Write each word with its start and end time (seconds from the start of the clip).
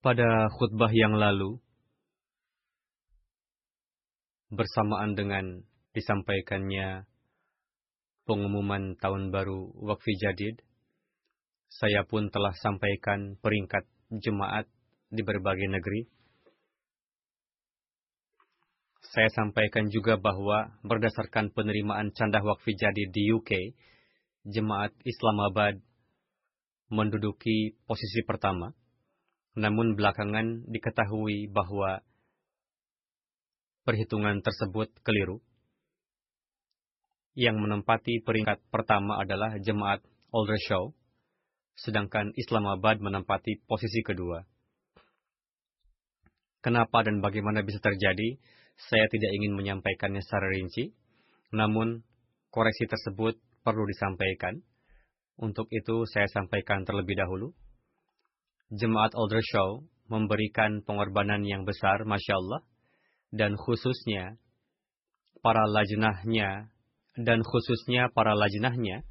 Pada 0.00 0.48
khutbah 0.56 0.88
yang 0.96 1.12
lalu, 1.12 1.60
bersamaan 4.48 5.12
dengan 5.12 5.60
disampaikannya 5.92 7.04
pengumuman 8.24 8.96
tahun 8.96 9.28
baru 9.28 9.68
Wakfi 9.76 10.16
Jadid, 10.16 10.64
saya 11.68 12.08
pun 12.08 12.32
telah 12.32 12.56
sampaikan 12.56 13.36
peringkat 13.44 13.84
jemaat 14.24 14.64
di 15.12 15.20
berbagai 15.20 15.68
negeri. 15.68 16.08
Saya 19.04 19.28
sampaikan 19.36 19.92
juga 19.92 20.16
bahwa 20.16 20.80
berdasarkan 20.80 21.52
penerimaan 21.52 22.16
canda 22.16 22.40
Wakfi 22.40 22.72
Jadid 22.72 23.12
di 23.12 23.36
UK, 23.36 23.76
jemaat 24.48 24.96
Islamabad 25.04 25.76
menduduki 26.88 27.76
posisi 27.84 28.24
pertama. 28.24 28.79
Namun 29.58 29.98
belakangan 29.98 30.70
diketahui 30.70 31.50
bahwa 31.50 32.02
perhitungan 33.82 34.38
tersebut 34.44 34.92
keliru. 35.02 35.42
Yang 37.34 37.56
menempati 37.62 38.22
peringkat 38.26 38.62
pertama 38.70 39.22
adalah 39.22 39.56
jemaat 39.62 40.02
Aldershaw, 40.30 40.94
sedangkan 41.78 42.34
Islamabad 42.38 43.02
menempati 43.02 43.62
posisi 43.66 44.02
kedua. 44.02 44.46
Kenapa 46.60 47.00
dan 47.06 47.24
bagaimana 47.24 47.64
bisa 47.64 47.80
terjadi, 47.80 48.36
saya 48.76 49.06
tidak 49.08 49.30
ingin 49.32 49.56
menyampaikannya 49.56 50.20
secara 50.20 50.52
rinci, 50.52 50.92
namun 51.56 52.04
koreksi 52.52 52.84
tersebut 52.84 53.40
perlu 53.64 53.88
disampaikan. 53.88 54.60
Untuk 55.40 55.72
itu 55.72 56.04
saya 56.04 56.28
sampaikan 56.28 56.84
terlebih 56.84 57.16
dahulu. 57.16 57.56
Jemaat 58.70 59.18
Aldershaw 59.18 59.82
memberikan 60.06 60.86
pengorbanan 60.86 61.42
yang 61.42 61.66
besar, 61.66 62.06
Masya 62.06 62.34
Allah, 62.38 62.62
dan 63.34 63.58
khususnya 63.58 64.38
para 65.42 65.66
lajnahnya, 65.66 66.70
dan 67.18 67.42
khususnya 67.42 68.14
para 68.14 68.38
lajnahnya, 68.38 69.02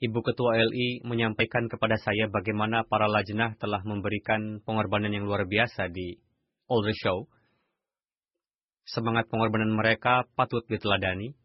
Ibu 0.00 0.20
Ketua 0.24 0.56
LI 0.56 1.04
menyampaikan 1.04 1.68
kepada 1.68 2.00
saya 2.00 2.28
bagaimana 2.28 2.88
para 2.88 3.04
lajnah 3.04 3.56
telah 3.60 3.84
memberikan 3.84 4.64
pengorbanan 4.64 5.12
yang 5.12 5.28
luar 5.28 5.44
biasa 5.44 5.92
di 5.92 6.16
Aldershaw. 6.68 7.24
Semangat 8.88 9.28
pengorbanan 9.28 9.76
mereka 9.76 10.24
patut 10.36 10.64
diteladani. 10.68 11.36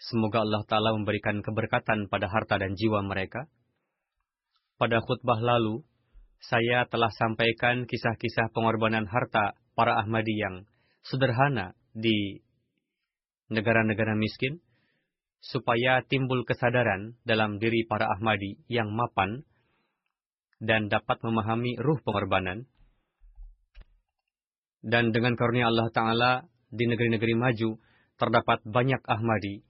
Semoga 0.00 0.40
Allah 0.40 0.64
Ta'ala 0.64 0.96
memberikan 0.96 1.44
keberkatan 1.44 2.08
pada 2.08 2.28
harta 2.32 2.56
dan 2.56 2.72
jiwa 2.72 3.04
mereka. 3.04 3.48
Pada 4.80 5.04
khutbah 5.04 5.36
lalu, 5.36 5.84
saya 6.40 6.88
telah 6.88 7.12
sampaikan 7.12 7.84
kisah-kisah 7.84 8.48
pengorbanan 8.56 9.04
harta 9.04 9.54
para 9.76 10.00
Ahmadi 10.00 10.34
yang 10.40 10.64
sederhana 11.04 11.76
di 11.92 12.40
negara-negara 13.52 14.16
miskin, 14.16 14.64
supaya 15.40 16.04
timbul 16.04 16.44
kesadaran 16.44 17.16
dalam 17.24 17.60
diri 17.60 17.84
para 17.88 18.08
Ahmadi 18.08 18.60
yang 18.68 18.92
mapan 18.92 19.44
dan 20.60 20.92
dapat 20.92 21.20
memahami 21.24 21.76
ruh 21.80 22.00
pengorbanan. 22.04 22.68
Dan 24.80 25.12
dengan 25.12 25.36
karunia 25.36 25.68
Allah 25.68 25.88
Ta'ala, 25.92 26.32
di 26.72 26.84
negeri-negeri 26.88 27.34
maju, 27.36 27.76
terdapat 28.16 28.64
banyak 28.64 29.00
Ahmadi 29.04 29.60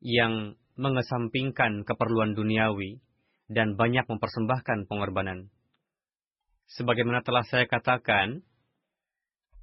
yang 0.00 0.56
mengesampingkan 0.76 1.84
keperluan 1.84 2.32
duniawi 2.36 3.00
dan 3.48 3.76
banyak 3.76 4.04
mempersembahkan 4.08 4.88
pengorbanan. 4.88 5.52
Sebagaimana 6.74 7.22
telah 7.22 7.46
saya 7.46 7.70
katakan, 7.70 8.42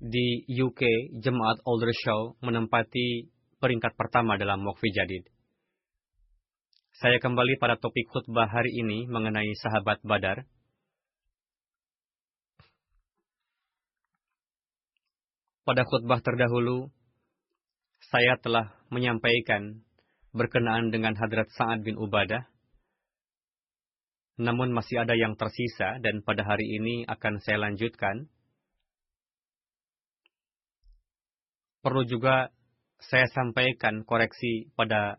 di 0.01 0.47
UK, 0.49 1.13
Jemaat 1.21 1.61
Aldershaw 1.61 2.39
menempati 2.41 3.29
peringkat 3.61 3.93
pertama 3.93 4.33
dalam 4.39 4.65
Wakfi 4.65 4.89
Jadid. 4.89 5.29
Saya 6.97 7.21
kembali 7.21 7.61
pada 7.61 7.77
topik 7.77 8.09
khutbah 8.09 8.49
hari 8.49 8.73
ini 8.73 9.05
mengenai 9.05 9.53
sahabat 9.61 10.01
Badar. 10.01 10.49
Pada 15.61 15.85
khutbah 15.85 16.17
terdahulu, 16.25 16.89
saya 18.09 18.41
telah 18.41 18.73
menyampaikan 18.89 19.85
berkenaan 20.33 20.89
dengan 20.89 21.13
Hadrat 21.13 21.53
Sa'ad 21.53 21.85
bin 21.85 21.99
Ubadah 22.01 22.49
namun 24.39 24.71
masih 24.71 25.03
ada 25.03 25.17
yang 25.17 25.35
tersisa 25.35 25.99
dan 25.99 26.23
pada 26.23 26.47
hari 26.47 26.63
ini 26.79 27.03
akan 27.07 27.43
saya 27.43 27.59
lanjutkan. 27.67 28.31
Perlu 31.81 32.05
juga 32.05 32.53
saya 33.01 33.25
sampaikan 33.33 34.05
koreksi 34.05 34.69
pada 34.77 35.17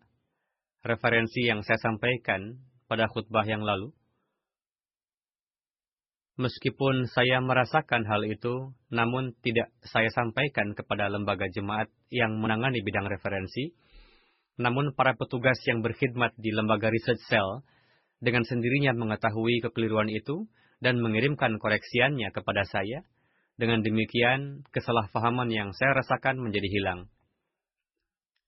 referensi 0.86 1.42
yang 1.42 1.66
saya 1.66 1.78
sampaikan 1.82 2.62
pada 2.86 3.10
khutbah 3.10 3.42
yang 3.42 3.66
lalu. 3.66 3.90
Meskipun 6.40 7.12
saya 7.12 7.44
merasakan 7.44 8.08
hal 8.08 8.25
itu, 8.25 8.72
namun 8.88 9.36
tidak 9.44 9.69
saya 9.84 10.08
sampaikan 10.16 10.72
kepada 10.72 11.12
lembaga 11.12 11.44
jemaat 11.52 11.92
yang 12.08 12.40
menangani 12.40 12.81
bidang 12.81 13.04
referensi, 13.04 13.76
namun 14.56 14.96
para 14.96 15.12
petugas 15.12 15.60
yang 15.69 15.84
berkhidmat 15.84 16.32
di 16.40 16.50
lembaga 16.56 16.88
research 16.88 17.20
cell 17.28 17.60
dengan 18.22 18.46
sendirinya 18.46 18.94
mengetahui 18.94 19.58
kekeliruan 19.66 20.06
itu 20.06 20.46
dan 20.78 21.02
mengirimkan 21.02 21.58
koreksiannya 21.58 22.30
kepada 22.30 22.62
saya. 22.62 23.02
Dengan 23.58 23.84
demikian, 23.84 24.64
kesalahpahaman 24.72 25.52
yang 25.52 25.76
saya 25.76 25.92
rasakan 26.00 26.40
menjadi 26.40 26.66
hilang. 26.72 27.12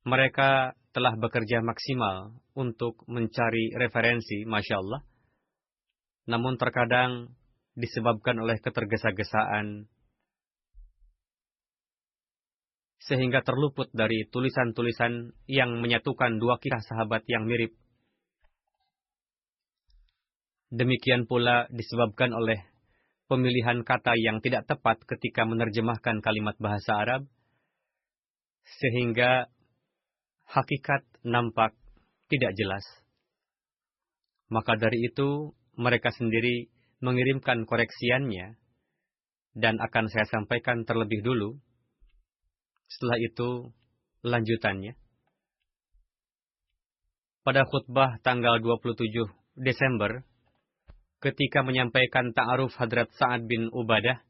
Mereka 0.09 0.79
telah 0.97 1.15
bekerja 1.19 1.61
maksimal 1.61 2.41
untuk 2.56 3.05
mencari 3.05 3.75
referensi, 3.76 4.49
Masya 4.49 4.76
Allah. 4.81 5.03
Namun 6.25 6.56
terkadang 6.56 7.37
disebabkan 7.76 8.41
oleh 8.41 8.56
ketergesa-gesaan 8.62 9.91
sehingga 13.05 13.44
terluput 13.44 13.93
dari 13.93 14.25
tulisan-tulisan 14.32 15.37
yang 15.44 15.76
menyatukan 15.85 16.41
dua 16.41 16.56
kisah 16.56 16.81
sahabat 16.81 17.21
yang 17.29 17.44
mirip. 17.44 17.76
Demikian 20.72 21.28
pula 21.28 21.69
disebabkan 21.69 22.32
oleh 22.32 22.61
pemilihan 23.28 23.84
kata 23.84 24.16
yang 24.20 24.40
tidak 24.44 24.69
tepat 24.69 25.00
ketika 25.05 25.49
menerjemahkan 25.49 26.20
kalimat 26.20 26.56
bahasa 26.61 26.93
Arab, 27.00 27.22
sehingga 28.81 29.49
hakikat 30.49 31.05
nampak 31.25 31.72
tidak 32.28 32.52
jelas. 32.56 32.84
Maka 34.52 34.76
dari 34.76 35.08
itu, 35.08 35.52
mereka 35.75 36.12
sendiri 36.12 36.69
mengirimkan 37.00 37.64
koreksiannya, 37.64 38.56
dan 39.55 39.78
akan 39.78 40.11
saya 40.11 40.26
sampaikan 40.28 40.82
terlebih 40.82 41.22
dulu 41.22 41.56
setelah 42.90 43.19
itu, 43.19 43.50
lanjutannya. 44.22 44.94
Pada 47.44 47.69
khutbah 47.69 48.20
tanggal 48.25 48.56
27 48.61 49.28
Desember, 49.61 50.25
ketika 51.25 51.65
menyampaikan 51.65 52.37
ta'aruf 52.37 52.76
Hadrat 52.76 53.09
Sa'ad 53.17 53.49
bin 53.49 53.73
Ubadah, 53.73 54.21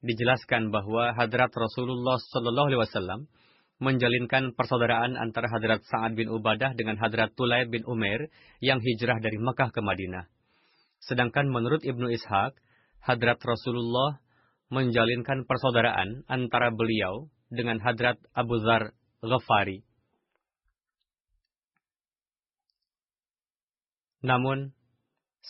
dijelaskan 0.00 0.72
bahwa 0.72 1.12
Hadrat 1.12 1.52
Rasulullah 1.52 2.16
Wasallam 2.16 3.28
menjalinkan 3.78 4.56
persaudaraan 4.56 5.20
antara 5.20 5.52
Hadrat 5.52 5.84
Sa'ad 5.84 6.16
bin 6.16 6.32
Ubadah 6.32 6.72
dengan 6.72 6.96
Hadrat 6.96 7.36
Tulaib 7.36 7.68
bin 7.68 7.84
Umair 7.84 8.32
yang 8.64 8.80
hijrah 8.80 9.20
dari 9.20 9.36
Mekah 9.36 9.68
ke 9.68 9.84
Madinah. 9.84 10.24
Sedangkan 11.04 11.52
menurut 11.52 11.84
Ibnu 11.84 12.08
Ishaq, 12.10 12.56
Hadrat 13.04 13.38
Rasulullah 13.44 14.18
menjalinkan 14.72 15.44
persaudaraan 15.44 16.26
antara 16.26 16.72
beliau 16.72 17.28
dengan 17.52 17.78
Hadrat 17.78 18.18
Abu 18.32 18.58
Zar 18.64 18.96
Ghafari. 19.22 19.84
Namun, 24.18 24.74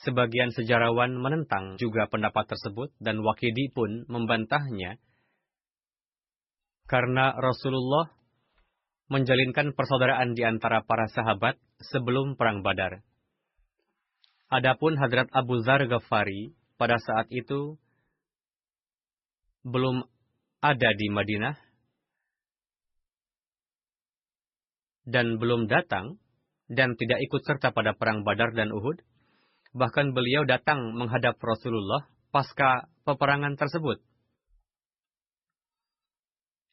sebagian 0.07 0.55
sejarawan 0.55 1.17
menentang 1.19 1.79
juga 1.81 2.07
pendapat 2.07 2.47
tersebut 2.51 2.95
dan 3.03 3.19
Wakidi 3.23 3.73
pun 3.75 4.07
membantahnya 4.07 5.01
karena 6.89 7.37
Rasulullah 7.37 8.11
menjalinkan 9.09 9.73
persaudaraan 9.73 10.37
di 10.37 10.45
antara 10.45 10.85
para 10.85 11.09
sahabat 11.09 11.57
sebelum 11.81 12.37
Perang 12.37 12.61
Badar. 12.61 13.01
Adapun 14.49 14.97
Hadrat 14.97 15.29
Abu 15.33 15.61
Zar 15.61 15.85
Ghafari 15.85 16.57
pada 16.81 16.97
saat 16.97 17.29
itu 17.29 17.77
belum 19.65 20.09
ada 20.65 20.91
di 20.97 21.07
Madinah 21.13 21.57
dan 25.09 25.37
belum 25.41 25.69
datang 25.69 26.21
dan 26.69 26.97
tidak 27.01 27.21
ikut 27.25 27.43
serta 27.45 27.73
pada 27.73 27.97
perang 27.97 28.25
Badar 28.25 28.53
dan 28.53 28.73
Uhud. 28.73 29.01
Bahkan 29.79 30.11
beliau 30.11 30.43
datang 30.43 30.99
menghadap 30.99 31.39
Rasulullah 31.39 32.11
pasca 32.35 32.91
peperangan 33.07 33.55
tersebut. 33.55 34.03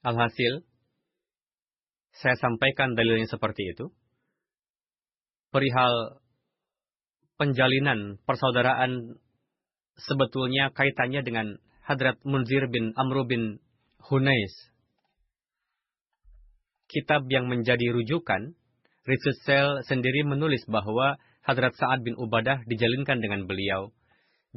Alhasil, 0.02 0.66
saya 2.18 2.36
sampaikan 2.42 2.98
dalilnya 2.98 3.30
seperti 3.30 3.78
itu. 3.78 3.94
Perihal 5.54 6.22
penjalinan 7.38 8.18
persaudaraan 8.26 9.22
sebetulnya 10.02 10.74
kaitannya 10.74 11.22
dengan 11.22 11.48
Hadrat 11.86 12.18
Munzir 12.26 12.68
bin 12.68 12.92
Amru 12.98 13.30
bin 13.30 13.62
Hunais 14.02 14.54
kitab 16.96 17.26
yang 17.30 17.50
menjadi 17.50 17.92
rujukan, 17.92 18.54
Richard 19.06 19.38
Sell 19.46 19.70
sendiri 19.86 20.26
menulis 20.26 20.66
bahwa 20.66 21.18
Hadrat 21.46 21.78
Sa'ad 21.78 22.02
bin 22.02 22.18
Ubadah 22.18 22.66
dijalinkan 22.66 23.22
dengan 23.22 23.46
beliau. 23.46 23.94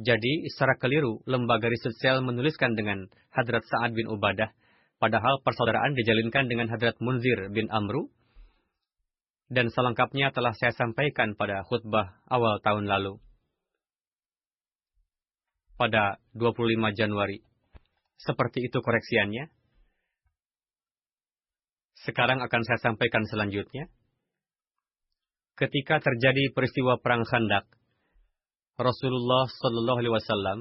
Jadi, 0.01 0.49
secara 0.49 0.73
keliru, 0.81 1.21
lembaga 1.29 1.69
Richard 1.69 1.93
Sell 2.01 2.25
menuliskan 2.25 2.73
dengan 2.73 3.05
Hadrat 3.29 3.61
Sa'ad 3.69 3.93
bin 3.93 4.09
Ubadah, 4.09 4.49
padahal 4.97 5.37
persaudaraan 5.45 5.93
dijalinkan 5.93 6.49
dengan 6.49 6.65
Hadrat 6.73 6.97
Munzir 6.97 7.53
bin 7.53 7.69
Amru, 7.69 8.09
dan 9.49 9.69
selengkapnya 9.69 10.33
telah 10.33 10.53
saya 10.57 10.73
sampaikan 10.73 11.33
pada 11.37 11.65
khutbah 11.65 12.21
awal 12.25 12.57
tahun 12.61 12.85
lalu. 12.89 13.21
Pada 15.77 16.17
25 16.33 16.93
Januari. 16.97 17.41
Seperti 18.19 18.65
itu 18.65 18.77
koreksiannya. 18.81 19.47
Sekarang 22.03 22.39
akan 22.45 22.61
saya 22.65 22.79
sampaikan 22.81 23.23
selanjutnya. 23.25 23.87
Ketika 25.59 25.99
terjadi 25.99 26.55
peristiwa 26.55 26.95
perang 27.03 27.27
Khandak, 27.27 27.67
Rasulullah 28.79 29.43
Shallallahu 29.43 29.99
Alaihi 29.99 30.15
Wasallam 30.15 30.59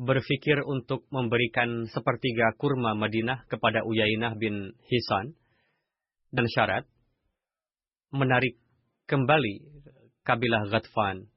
berpikir 0.00 0.64
untuk 0.64 1.04
memberikan 1.12 1.84
sepertiga 1.92 2.56
kurma 2.56 2.96
Madinah 2.96 3.44
kepada 3.52 3.84
Uyainah 3.84 4.32
bin 4.40 4.72
Hisan 4.88 5.36
dan 6.32 6.48
syarat 6.48 6.88
menarik 8.16 8.56
kembali 9.04 9.60
kabilah 10.24 10.64
Ghatfan. 10.72 11.28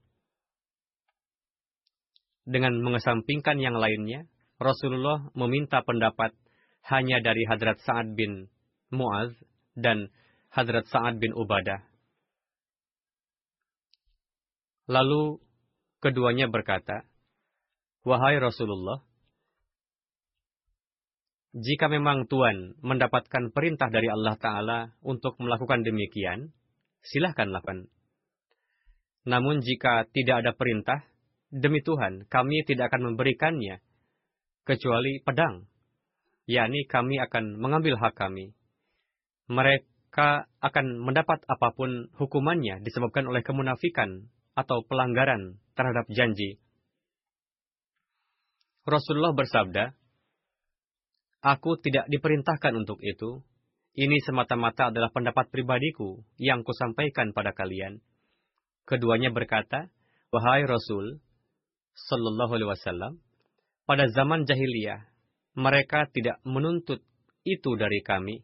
Dengan 2.48 2.80
mengesampingkan 2.80 3.60
yang 3.60 3.76
lainnya, 3.76 4.32
Rasulullah 4.64 5.28
meminta 5.36 5.84
pendapat 5.84 6.32
hanya 6.88 7.20
dari 7.20 7.44
Hadrat 7.52 7.84
Sa'ad 7.84 8.16
bin 8.16 8.48
Muaz 8.96 9.36
dan 9.76 10.08
Hadrat 10.56 10.88
Sa'ad 10.88 11.20
bin 11.20 11.36
Ubadah. 11.36 11.93
Lalu 14.94 15.42
keduanya 16.06 16.46
berkata, 16.54 17.10
Wahai 18.06 18.38
Rasulullah, 18.38 19.02
jika 21.58 21.90
memang 21.90 22.30
Tuhan 22.30 22.78
mendapatkan 22.86 23.50
perintah 23.50 23.90
dari 23.90 24.12
Allah 24.12 24.38
Ta'ala 24.38 24.80
untuk 25.02 25.40
melakukan 25.42 25.82
demikian, 25.82 26.54
silahkan 27.02 27.50
lakukan. 27.50 27.90
Namun 29.26 29.66
jika 29.66 30.06
tidak 30.14 30.46
ada 30.46 30.52
perintah, 30.54 31.00
demi 31.50 31.82
Tuhan, 31.82 32.28
kami 32.28 32.62
tidak 32.68 32.92
akan 32.94 33.14
memberikannya, 33.14 33.82
kecuali 34.68 35.20
pedang. 35.26 35.66
yakni 36.44 36.84
kami 36.92 37.24
akan 37.24 37.56
mengambil 37.56 37.96
hak 37.96 38.20
kami 38.20 38.52
mereka 39.48 40.48
akan 40.64 41.04
mendapat 41.04 41.44
apa 41.48 41.76
pun 41.76 42.08
hukumannya 42.16 42.84
disebabkan 42.84 43.28
oleh 43.28 43.44
kemunafikan 43.44 44.32
atau 44.54 44.86
pelanggaran 44.86 45.58
terhadap 45.74 46.06
janji. 46.14 46.62
Rasulullah 48.86 49.34
bersabda, 49.34 49.98
Aku 51.44 51.76
tidak 51.82 52.08
diperintahkan 52.08 52.74
untuk 52.78 53.04
itu. 53.04 53.44
Ini 53.94 54.18
semata-mata 54.26 54.90
adalah 54.90 55.14
pendapat 55.14 55.54
pribadiku 55.54 56.24
yang 56.40 56.66
kusampaikan 56.66 57.36
pada 57.36 57.54
kalian. 57.54 58.02
Keduanya 58.90 59.30
berkata, 59.30 59.92
Wahai 60.34 60.66
Rasul, 60.66 61.22
Sallallahu 61.94 62.58
Alaihi 62.58 62.72
Wasallam, 62.74 63.14
pada 63.86 64.10
zaman 64.10 64.50
jahiliyah, 64.50 65.06
mereka 65.54 66.10
tidak 66.10 66.42
menuntut 66.42 67.06
itu 67.46 67.76
dari 67.78 68.02
kami 68.02 68.42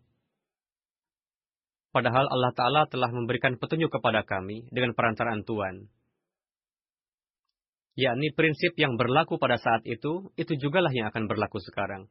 Padahal 1.89 2.29
Allah 2.29 2.53
Ta'ala 2.53 2.81
telah 2.85 3.09
memberikan 3.09 3.57
petunjuk 3.57 3.89
kepada 3.89 4.21
kami 4.21 4.69
dengan 4.69 4.93
perantaraan 4.93 5.41
Tuhan. 5.41 5.89
Yakni 7.99 8.31
prinsip 8.31 8.79
yang 8.79 8.95
berlaku 8.95 9.35
pada 9.35 9.59
saat 9.59 9.83
itu, 9.83 10.31
itu 10.39 10.55
jugalah 10.55 10.87
yang 10.95 11.11
akan 11.11 11.27
berlaku 11.27 11.59
sekarang. 11.59 12.07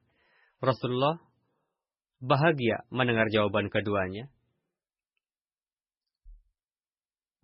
Rasulullah 0.61 1.16
bahagia 2.21 2.85
mendengar 2.92 3.33
jawaban 3.33 3.73
keduanya. 3.73 4.28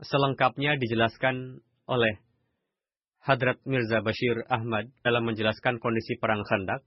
Selengkapnya 0.05 0.77
dijelaskan 0.77 1.65
oleh 1.89 2.21
Hadrat 3.25 3.65
Mirza 3.65 4.05
Bashir 4.05 4.45
Ahmad 4.53 4.93
dalam 5.01 5.25
menjelaskan 5.25 5.81
kondisi 5.81 6.21
perang 6.21 6.45
Khandak 6.45 6.85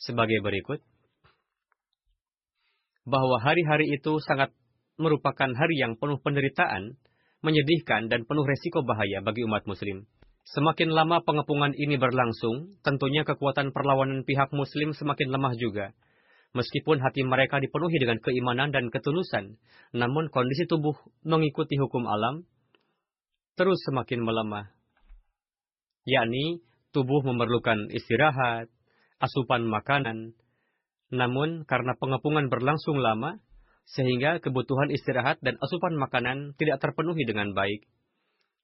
sebagai 0.00 0.40
berikut 0.40 0.80
bahwa 3.04 3.36
hari-hari 3.44 3.92
itu 3.92 4.16
sangat 4.24 4.54
merupakan 4.96 5.50
hari 5.52 5.76
yang 5.76 6.00
penuh 6.00 6.16
penderitaan, 6.22 6.96
menyedihkan, 7.44 8.08
dan 8.08 8.24
penuh 8.24 8.46
resiko 8.46 8.86
bahaya 8.86 9.20
bagi 9.20 9.44
umat 9.44 9.66
muslim. 9.68 10.08
Semakin 10.42 10.90
lama 10.90 11.22
pengepungan 11.22 11.70
ini 11.78 11.94
berlangsung, 11.94 12.74
tentunya 12.82 13.22
kekuatan 13.22 13.70
perlawanan 13.70 14.26
pihak 14.26 14.50
muslim 14.50 14.90
semakin 14.90 15.30
lemah 15.30 15.54
juga. 15.54 15.94
Meskipun 16.52 17.00
hati 17.00 17.24
mereka 17.24 17.62
dipenuhi 17.62 17.96
dengan 17.96 18.20
keimanan 18.20 18.74
dan 18.74 18.92
ketulusan, 18.92 19.56
namun 19.96 20.28
kondisi 20.28 20.68
tubuh 20.68 20.92
mengikuti 21.24 21.80
hukum 21.80 22.04
alam 22.04 22.44
terus 23.56 23.80
semakin 23.88 24.20
melemah. 24.20 24.68
Yakni, 26.04 26.60
tubuh 26.90 27.22
memerlukan 27.22 27.88
istirahat, 27.94 28.68
asupan 29.22 29.64
makanan. 29.64 30.34
Namun 31.14 31.64
karena 31.64 31.94
pengepungan 31.96 32.50
berlangsung 32.50 32.98
lama, 32.98 33.38
sehingga 33.86 34.40
kebutuhan 34.42 34.90
istirahat 34.90 35.38
dan 35.40 35.56
asupan 35.62 35.94
makanan 35.96 36.58
tidak 36.58 36.82
terpenuhi 36.82 37.22
dengan 37.24 37.54
baik. 37.54 37.86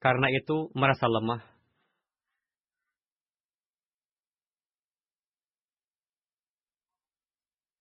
Karena 0.02 0.28
itu 0.34 0.68
merasa 0.74 1.06
lemah. 1.06 1.57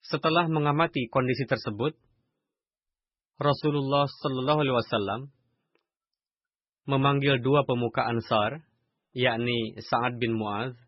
Setelah 0.07 0.47
mengamati 0.47 1.11
kondisi 1.11 1.43
tersebut, 1.43 1.91
Rasulullah 3.37 4.07
Shallallahu 4.07 4.59
Alaihi 4.63 4.77
Wasallam 4.79 5.21
memanggil 6.87 7.43
dua 7.43 7.67
pemuka 7.67 8.07
Ansar, 8.07 8.63
yakni 9.11 9.75
Sa'ad 9.83 10.15
bin 10.15 10.39
Mu'adz 10.39 10.79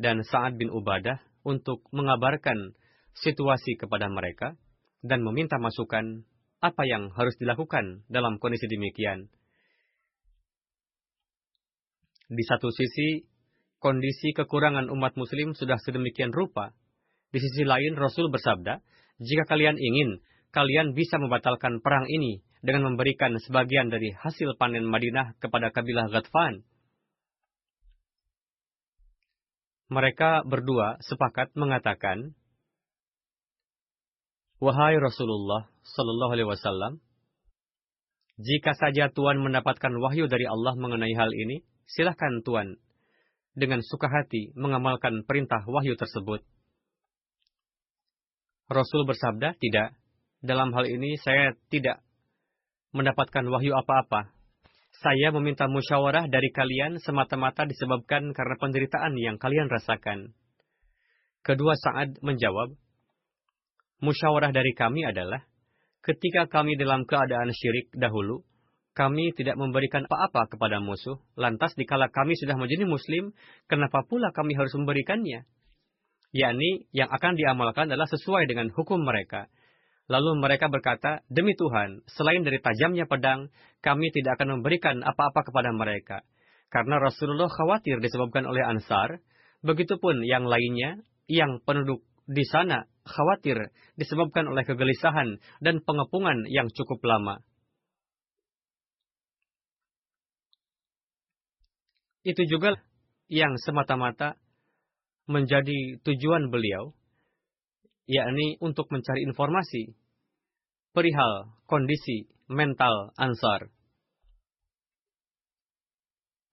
dan 0.00 0.24
Sa'ad 0.24 0.56
bin 0.56 0.72
Ubadah, 0.72 1.20
untuk 1.44 1.84
mengabarkan 1.92 2.72
situasi 3.20 3.76
kepada 3.76 4.08
mereka 4.08 4.56
dan 5.04 5.20
meminta 5.20 5.60
masukan 5.60 6.24
apa 6.64 6.82
yang 6.88 7.12
harus 7.12 7.36
dilakukan 7.36 8.08
dalam 8.08 8.40
kondisi 8.40 8.64
demikian. 8.64 9.28
Di 12.32 12.44
satu 12.48 12.72
sisi, 12.72 13.28
kondisi 13.76 14.32
kekurangan 14.32 14.88
umat 14.88 15.12
muslim 15.20 15.52
sudah 15.52 15.76
sedemikian 15.76 16.32
rupa. 16.32 16.72
Di 17.34 17.42
sisi 17.42 17.66
lain, 17.66 17.98
Rasul 17.98 18.30
bersabda, 18.30 18.78
jika 19.18 19.42
kalian 19.50 19.74
ingin, 19.74 20.22
kalian 20.54 20.94
bisa 20.94 21.18
membatalkan 21.18 21.82
perang 21.82 22.06
ini 22.06 22.46
dengan 22.62 22.94
memberikan 22.94 23.34
sebagian 23.42 23.90
dari 23.90 24.14
hasil 24.14 24.54
panen 24.54 24.86
Madinah 24.86 25.34
kepada 25.42 25.74
kabilah 25.74 26.14
Ghatfan. 26.14 26.62
Mereka 29.90 30.46
berdua 30.46 31.02
sepakat 31.02 31.58
mengatakan, 31.58 32.38
Wahai 34.62 34.94
Rasulullah 35.02 35.66
Sallallahu 35.82 36.32
Alaihi 36.38 36.48
Wasallam, 36.54 37.02
jika 38.38 38.78
saja 38.78 39.10
Tuhan 39.10 39.42
mendapatkan 39.42 39.90
wahyu 39.98 40.30
dari 40.30 40.46
Allah 40.46 40.78
mengenai 40.78 41.18
hal 41.18 41.34
ini, 41.34 41.66
silahkan 41.90 42.46
Tuhan 42.46 42.78
dengan 43.58 43.82
suka 43.82 44.06
hati 44.06 44.54
mengamalkan 44.54 45.26
perintah 45.26 45.66
wahyu 45.66 45.98
tersebut. 45.98 46.53
Rasul 48.68 49.04
bersabda, 49.04 49.60
tidak. 49.60 49.92
Dalam 50.40 50.72
hal 50.72 50.88
ini 50.88 51.16
saya 51.20 51.52
tidak 51.68 52.00
mendapatkan 52.96 53.44
wahyu 53.48 53.76
apa-apa. 53.76 54.32
Saya 54.94 55.34
meminta 55.34 55.66
musyawarah 55.66 56.30
dari 56.30 56.48
kalian 56.54 57.02
semata-mata 57.02 57.66
disebabkan 57.66 58.30
karena 58.32 58.56
penderitaan 58.56 59.12
yang 59.18 59.36
kalian 59.36 59.66
rasakan. 59.68 60.32
Kedua 61.44 61.76
Sa'ad 61.76 62.24
menjawab, 62.24 62.72
musyawarah 64.00 64.54
dari 64.54 64.72
kami 64.72 65.04
adalah, 65.04 65.44
ketika 66.00 66.48
kami 66.48 66.78
dalam 66.80 67.04
keadaan 67.04 67.52
syirik 67.52 67.92
dahulu, 67.92 68.46
kami 68.94 69.34
tidak 69.34 69.58
memberikan 69.58 70.06
apa-apa 70.06 70.54
kepada 70.54 70.78
musuh. 70.78 71.18
Lantas 71.34 71.74
dikala 71.74 72.08
kami 72.08 72.38
sudah 72.38 72.54
menjadi 72.54 72.86
muslim, 72.86 73.34
kenapa 73.66 74.06
pula 74.06 74.30
kami 74.30 74.54
harus 74.54 74.72
memberikannya? 74.72 75.44
Yakni, 76.34 76.90
yang 76.90 77.06
akan 77.14 77.38
diamalkan 77.38 77.86
adalah 77.86 78.10
sesuai 78.10 78.50
dengan 78.50 78.66
hukum 78.74 79.06
mereka. 79.06 79.46
Lalu 80.10 80.42
mereka 80.42 80.66
berkata, 80.66 81.22
Demi 81.30 81.54
Tuhan, 81.54 82.02
selain 82.10 82.42
dari 82.42 82.58
tajamnya 82.58 83.06
pedang, 83.06 83.54
kami 83.78 84.10
tidak 84.10 84.36
akan 84.42 84.58
memberikan 84.58 84.98
apa-apa 85.00 85.46
kepada 85.46 85.70
mereka. 85.70 86.26
Karena 86.74 86.98
Rasulullah 86.98 87.46
khawatir 87.46 88.02
disebabkan 88.02 88.50
oleh 88.50 88.66
Ansar, 88.66 89.22
begitupun 89.62 90.26
yang 90.26 90.42
lainnya, 90.44 91.06
yang 91.30 91.62
penduduk 91.62 92.02
di 92.26 92.42
sana 92.50 92.90
khawatir 93.06 93.70
disebabkan 93.94 94.50
oleh 94.50 94.66
kegelisahan 94.66 95.38
dan 95.62 95.80
pengepungan 95.86 96.50
yang 96.50 96.66
cukup 96.74 96.98
lama. 97.06 97.40
Itu 102.26 102.42
juga 102.48 102.80
yang 103.28 103.54
semata-mata 103.60 104.40
menjadi 105.24 106.00
tujuan 106.04 106.52
beliau, 106.52 106.92
yakni 108.04 108.60
untuk 108.60 108.88
mencari 108.92 109.24
informasi 109.24 109.96
perihal 110.92 111.56
kondisi 111.66 112.28
mental 112.46 113.10
Ansar. 113.16 113.72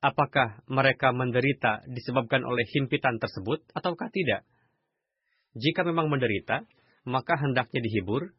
Apakah 0.02 0.66
mereka 0.66 1.14
menderita 1.14 1.86
disebabkan 1.86 2.42
oleh 2.42 2.66
himpitan 2.74 3.22
tersebut 3.22 3.62
ataukah 3.78 4.10
tidak? 4.10 4.42
Jika 5.54 5.86
memang 5.86 6.10
menderita, 6.10 6.66
maka 7.06 7.38
hendaknya 7.38 7.86
dihibur. 7.86 8.34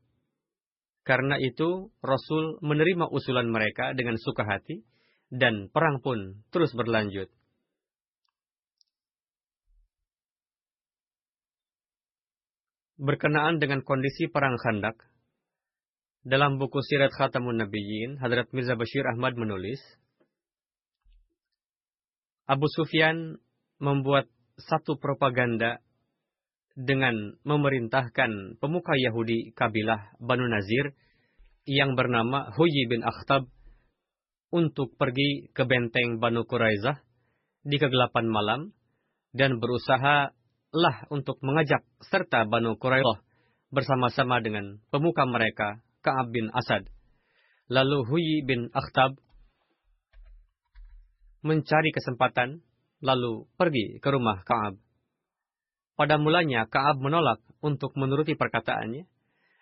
Karena 1.06 1.38
itu, 1.38 1.94
Rasul 2.02 2.58
menerima 2.62 3.06
usulan 3.10 3.46
mereka 3.46 3.94
dengan 3.94 4.18
suka 4.18 4.42
hati, 4.42 4.82
dan 5.30 5.70
perang 5.70 6.02
pun 6.02 6.42
terus 6.50 6.74
berlanjut. 6.74 7.30
Berkenaan 13.02 13.58
dengan 13.58 13.82
kondisi 13.82 14.30
perang 14.30 14.54
Khandak, 14.62 14.94
dalam 16.22 16.62
buku 16.62 16.78
Sirat 16.86 17.10
Khatamun 17.10 17.58
Nabiyyin, 17.58 18.22
Hadrat 18.22 18.54
Mirza 18.54 18.78
Bashir 18.78 19.02
Ahmad 19.10 19.34
menulis, 19.34 19.82
Abu 22.46 22.70
Sufyan 22.70 23.42
membuat 23.82 24.30
satu 24.54 25.02
propaganda 25.02 25.82
dengan 26.78 27.34
memerintahkan 27.42 28.62
pemuka 28.62 28.94
Yahudi 28.94 29.50
kabilah 29.50 30.14
Banu 30.22 30.46
Nazir 30.46 30.94
yang 31.66 31.98
bernama 31.98 32.54
Huyi 32.54 32.86
bin 32.86 33.02
Akhtab 33.02 33.50
untuk 34.54 34.94
pergi 34.94 35.50
ke 35.50 35.66
benteng 35.66 36.22
Banu 36.22 36.46
Quraizah 36.46 37.02
di 37.66 37.76
kegelapan 37.82 38.30
malam 38.30 38.60
dan 39.34 39.58
berusaha 39.58 40.34
lah 40.72 41.04
untuk 41.12 41.36
mengajak 41.44 41.84
serta 42.00 42.48
Banu 42.48 42.80
Quraizah 42.80 43.20
bersama-sama 43.68 44.40
dengan 44.40 44.80
pemuka 44.88 45.28
mereka 45.28 45.84
Ka'ab 46.00 46.32
bin 46.32 46.48
Asad. 46.52 46.88
Lalu 47.68 48.04
Huyi 48.08 48.36
bin 48.44 48.68
Akhtab 48.72 49.16
mencari 51.44 51.92
kesempatan 51.92 52.64
lalu 53.04 53.44
pergi 53.60 54.00
ke 54.00 54.08
rumah 54.08 54.40
Ka'ab. 54.44 54.80
Pada 55.92 56.16
mulanya 56.16 56.64
Kaab 56.66 56.98
menolak 57.04 57.44
untuk 57.60 57.92
menuruti 57.94 58.32
perkataannya 58.34 59.04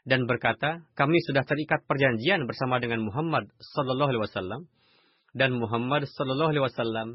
dan 0.06 0.24
berkata, 0.24 0.86
kami 0.96 1.20
sudah 1.26 1.44
terikat 1.44 1.84
perjanjian 1.84 2.48
bersama 2.48 2.80
dengan 2.80 3.04
Muhammad 3.04 3.50
Sallallahu 3.60 4.10
Alaihi 4.14 4.24
Wasallam 4.24 4.62
dan 5.36 5.54
Muhammad 5.58 6.08
Sallallahu 6.08 6.50
Alaihi 6.54 6.64
Wasallam 6.64 7.08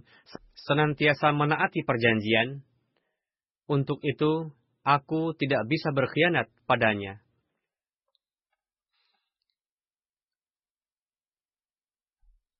senantiasa 0.67 1.33
menaati 1.33 1.81
perjanjian. 1.83 2.61
Untuk 3.65 3.97
itu, 4.05 4.53
aku 4.85 5.33
tidak 5.33 5.65
bisa 5.65 5.89
berkhianat 5.89 6.49
padanya. 6.69 7.25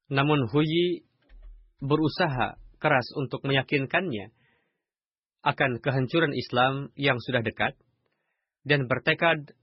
Namun 0.09 0.45
Huyi 0.49 1.05
berusaha 1.81 2.57
keras 2.77 3.07
untuk 3.17 3.41
meyakinkannya 3.41 4.29
akan 5.45 5.77
kehancuran 5.81 6.33
Islam 6.33 6.89
yang 6.97 7.21
sudah 7.21 7.41
dekat 7.45 7.77
dan 8.65 8.89
bertekad 8.89 9.53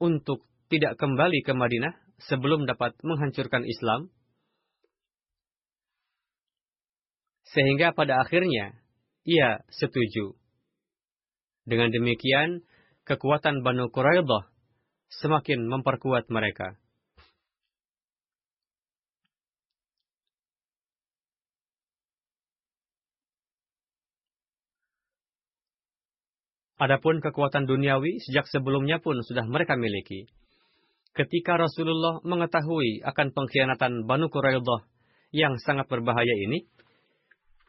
untuk 0.00 0.48
tidak 0.72 0.96
kembali 0.96 1.44
ke 1.44 1.52
Madinah 1.52 1.96
sebelum 2.28 2.64
dapat 2.64 2.96
menghancurkan 3.04 3.64
Islam. 3.68 4.12
Sehingga 7.48 7.96
pada 7.96 8.20
akhirnya 8.20 8.76
ia 9.28 9.60
setuju. 9.68 10.32
Dengan 11.68 11.92
demikian, 11.92 12.64
kekuatan 13.04 13.60
Banu 13.60 13.92
Quraidah 13.92 14.48
semakin 15.20 15.68
memperkuat 15.68 16.32
mereka. 16.32 16.80
Adapun 26.78 27.18
kekuatan 27.18 27.66
duniawi 27.66 28.22
sejak 28.22 28.46
sebelumnya 28.48 29.02
pun 29.02 29.18
sudah 29.26 29.44
mereka 29.44 29.74
miliki. 29.74 30.30
Ketika 31.10 31.58
Rasulullah 31.58 32.22
mengetahui 32.22 33.02
akan 33.02 33.34
pengkhianatan 33.34 34.06
Banu 34.06 34.30
Quraidah 34.30 34.86
yang 35.34 35.58
sangat 35.58 35.90
berbahaya 35.90 36.30
ini, 36.48 36.70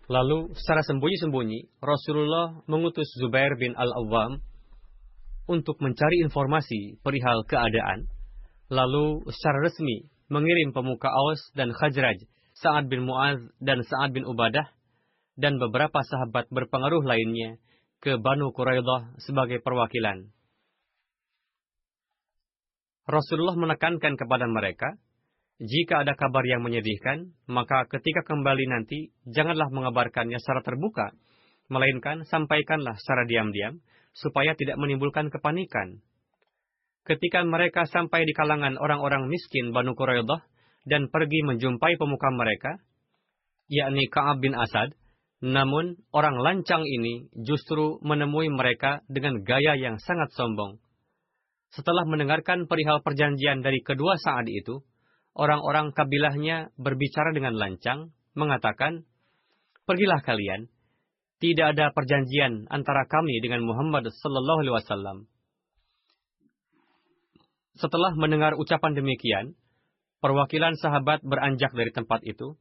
lalu 0.10 0.52
secara 0.58 0.82
sembunyi-sembunyi 0.90 1.80
Rasulullah 1.80 2.66
mengutus 2.66 3.06
Zubair 3.22 3.54
bin 3.62 3.78
Al-Awwam 3.78 4.42
untuk 5.46 5.78
mencari 5.82 6.26
informasi 6.26 6.98
perihal 7.06 7.46
keadaan, 7.46 8.10
lalu 8.74 9.22
secara 9.30 9.70
resmi 9.70 10.10
mengirim 10.30 10.74
pemuka 10.74 11.10
Aus 11.10 11.42
dan 11.54 11.74
Khajraj, 11.74 12.26
Sa'ad 12.58 12.90
bin 12.90 13.06
Mu'az 13.06 13.38
dan 13.62 13.86
Sa'ad 13.86 14.14
bin 14.14 14.26
Ubadah 14.26 14.66
dan 15.38 15.62
beberapa 15.62 16.02
sahabat 16.06 16.50
berpengaruh 16.52 17.06
lainnya 17.06 17.58
ke 18.02 18.18
Banu 18.18 18.50
Quraidah 18.54 19.18
sebagai 19.22 19.62
perwakilan. 19.62 20.30
Rasulullah 23.10 23.58
menekankan 23.58 24.22
kepada 24.22 24.46
mereka, 24.46 25.02
jika 25.60 26.08
ada 26.08 26.16
kabar 26.16 26.48
yang 26.48 26.64
menyedihkan, 26.64 27.36
maka 27.52 27.84
ketika 27.92 28.24
kembali 28.24 28.64
nanti, 28.72 29.12
janganlah 29.28 29.68
mengabarkannya 29.68 30.40
secara 30.40 30.64
terbuka, 30.64 31.12
melainkan 31.68 32.24
sampaikanlah 32.24 32.96
secara 32.96 33.28
diam-diam, 33.28 33.84
supaya 34.16 34.56
tidak 34.56 34.80
menimbulkan 34.80 35.28
kepanikan. 35.28 36.00
Ketika 37.04 37.44
mereka 37.44 37.84
sampai 37.92 38.24
di 38.24 38.32
kalangan 38.32 38.80
orang-orang 38.80 39.28
miskin 39.28 39.76
Banu 39.76 40.00
Quraidah 40.00 40.40
dan 40.88 41.12
pergi 41.12 41.44
menjumpai 41.44 42.00
pemuka 42.00 42.32
mereka, 42.32 42.80
yakni 43.68 44.08
Ka'ab 44.08 44.40
bin 44.40 44.56
Asad, 44.56 44.96
namun 45.44 46.00
orang 46.16 46.40
lancang 46.40 46.88
ini 46.88 47.32
justru 47.36 48.00
menemui 48.00 48.48
mereka 48.48 49.04
dengan 49.12 49.44
gaya 49.44 49.76
yang 49.76 50.00
sangat 50.00 50.32
sombong. 50.36 50.80
Setelah 51.76 52.08
mendengarkan 52.08 52.68
perihal 52.68 53.04
perjanjian 53.04 53.60
dari 53.60 53.84
kedua 53.84 54.16
saat 54.20 54.48
itu, 54.48 54.84
orang-orang 55.38 55.92
kabilahnya 55.92 56.72
berbicara 56.80 57.34
dengan 57.34 57.58
lancang, 57.58 58.14
mengatakan, 58.34 59.06
Pergilah 59.90 60.22
kalian, 60.22 60.70
tidak 61.42 61.74
ada 61.74 61.90
perjanjian 61.96 62.70
antara 62.70 63.10
kami 63.10 63.42
dengan 63.42 63.66
Muhammad 63.66 64.06
Sallallahu 64.12 64.60
Alaihi 64.62 64.76
Wasallam. 64.76 65.18
Setelah 67.80 68.14
mendengar 68.20 68.54
ucapan 68.60 68.94
demikian, 68.94 69.56
perwakilan 70.20 70.76
sahabat 70.78 71.24
beranjak 71.24 71.72
dari 71.72 71.90
tempat 71.96 72.22
itu. 72.28 72.60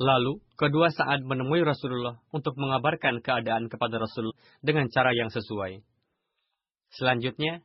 Lalu, 0.00 0.40
kedua 0.56 0.88
saat 0.88 1.20
menemui 1.20 1.60
Rasulullah 1.60 2.22
untuk 2.32 2.56
mengabarkan 2.56 3.20
keadaan 3.20 3.68
kepada 3.68 4.00
Rasul 4.00 4.32
dengan 4.64 4.88
cara 4.88 5.12
yang 5.12 5.28
sesuai. 5.28 5.84
Selanjutnya, 6.96 7.60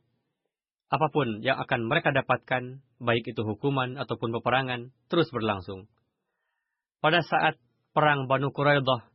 apa 0.91 1.07
pun 1.15 1.39
yang 1.45 1.63
akan 1.63 1.87
mereka 1.87 2.11
dapatkan, 2.11 2.83
baik 2.99 3.27
itu 3.27 3.41
hukuman 3.43 3.99
ataupun 3.99 4.31
peperangan, 4.39 4.91
terus 5.11 5.27
berlangsung. 5.31 5.87
Pada 7.03 7.21
saat 7.21 7.59
perang 7.91 8.25
Banu 8.25 8.49
Quraidah, 8.49 9.07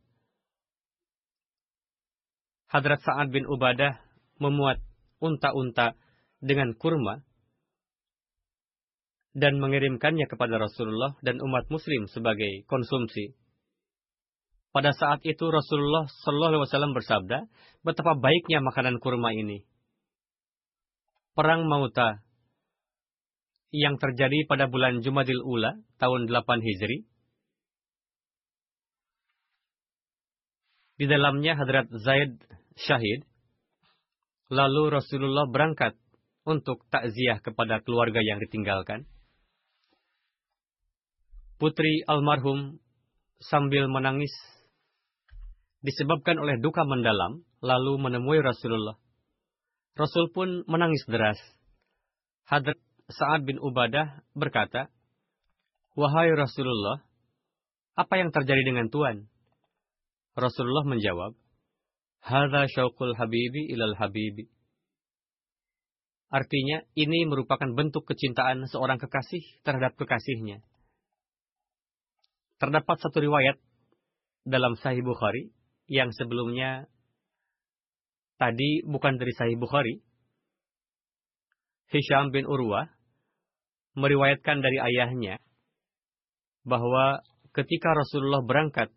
Hadrat 2.71 3.03
Sa'ad 3.03 3.35
bin 3.35 3.43
Ubadah 3.43 3.99
memuat 4.39 4.79
unta-unta 5.19 5.99
dengan 6.39 6.71
kurma 6.71 7.19
dan 9.35 9.59
mengirimkannya 9.59 10.27
kepada 10.27 10.55
Rasulullah 10.55 11.19
dan 11.19 11.43
umat 11.43 11.67
muslim 11.67 12.07
sebagai 12.07 12.63
konsumsi. 12.67 13.35
Pada 14.71 14.95
saat 14.95 15.19
itu 15.27 15.51
Rasulullah 15.51 16.07
Shallallahu 16.07 16.51
Alaihi 16.55 16.63
Wasallam 16.63 16.95
bersabda, 16.95 17.37
betapa 17.83 18.15
baiknya 18.15 18.63
makanan 18.63 19.03
kurma 19.03 19.35
ini. 19.35 19.67
Perang 21.35 21.67
Mauta 21.67 22.23
yang 23.71 23.95
terjadi 23.95 24.43
pada 24.51 24.67
bulan 24.67 24.99
Jumadil 24.99 25.39
Ula 25.47 25.79
tahun 25.95 26.27
8 26.27 26.59
Hijri. 26.59 27.07
Di 30.99 31.05
dalamnya 31.07 31.57
Hadrat 31.57 31.89
Zaid 31.89 32.35
syahid. 32.77 33.25
Lalu 34.51 34.91
Rasulullah 34.91 35.47
berangkat 35.47 35.95
untuk 36.43 36.83
takziah 36.91 37.39
kepada 37.39 37.79
keluarga 37.79 38.19
yang 38.19 38.43
ditinggalkan. 38.43 39.07
Putri 41.55 42.03
almarhum 42.03 42.83
sambil 43.39 43.87
menangis 43.87 44.33
disebabkan 45.81 46.37
oleh 46.37 46.59
duka 46.59 46.83
mendalam, 46.83 47.47
lalu 47.63 47.97
menemui 47.97 48.43
Rasulullah. 48.43 48.99
Rasul 49.95 50.29
pun 50.35 50.67
menangis 50.67 51.05
deras. 51.07 51.39
Hadrat 52.43 52.77
Sa'ad 53.11 53.43
bin 53.43 53.59
Ubadah 53.59 54.23
berkata, 54.33 54.87
Wahai 55.93 56.31
Rasulullah, 56.31 57.03
apa 57.99 58.13
yang 58.15 58.31
terjadi 58.31 58.63
dengan 58.63 58.87
Tuhan? 58.87 59.27
Rasulullah 60.39 60.87
menjawab, 60.87 61.35
Hada 62.23 62.69
syauqul 62.71 63.17
habibi 63.17 63.67
ilal 63.73 63.97
habibi. 63.97 64.47
Artinya, 66.31 66.87
ini 66.95 67.27
merupakan 67.27 67.67
bentuk 67.75 68.07
kecintaan 68.07 68.63
seorang 68.71 69.01
kekasih 69.03 69.43
terhadap 69.67 69.99
kekasihnya. 69.99 70.63
Terdapat 72.55 73.03
satu 73.03 73.19
riwayat 73.19 73.59
dalam 74.47 74.79
Sahih 74.79 75.03
Bukhari 75.03 75.51
yang 75.91 76.15
sebelumnya 76.15 76.87
tadi 78.39 78.85
bukan 78.87 79.19
dari 79.19 79.33
Sahih 79.35 79.59
Bukhari. 79.59 79.99
Hisham 81.91 82.31
bin 82.31 82.47
Urwah 82.47 83.00
meriwayatkan 83.95 84.63
dari 84.63 84.77
ayahnya 84.79 85.39
bahwa 86.63 87.25
ketika 87.51 87.91
Rasulullah 87.91 88.43
berangkat 88.45 88.89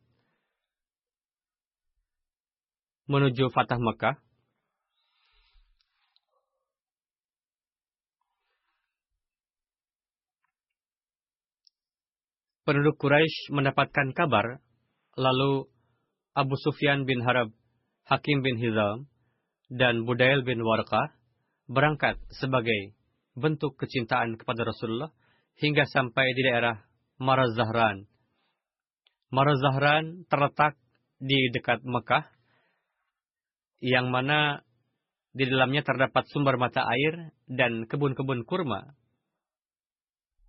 menuju 3.10 3.52
Fatah 3.52 3.80
Mekah, 3.80 4.16
penduduk 12.64 12.96
Quraisy 12.96 13.52
mendapatkan 13.52 14.16
kabar, 14.16 14.64
lalu 15.20 15.68
Abu 16.32 16.56
Sufyan 16.56 17.04
bin 17.04 17.20
Harab, 17.20 17.52
Hakim 18.08 18.40
bin 18.40 18.56
Hizam, 18.56 19.06
dan 19.68 20.08
Budail 20.08 20.42
bin 20.42 20.64
Warqah 20.64 21.12
berangkat 21.68 22.20
sebagai 22.40 22.96
bentuk 23.34 23.78
kecintaan 23.78 24.38
kepada 24.38 24.66
Rasulullah 24.66 25.10
hingga 25.58 25.86
sampai 25.86 26.34
di 26.34 26.42
daerah 26.46 26.82
Marazahran. 27.18 28.06
Marazahran 29.30 30.26
terletak 30.30 30.78
di 31.18 31.50
dekat 31.50 31.82
Mekah, 31.82 32.26
yang 33.82 34.10
mana 34.10 34.62
di 35.34 35.46
dalamnya 35.50 35.82
terdapat 35.82 36.26
sumber 36.30 36.54
mata 36.58 36.86
air 36.86 37.34
dan 37.50 37.90
kebun-kebun 37.90 38.46
kurma 38.46 38.94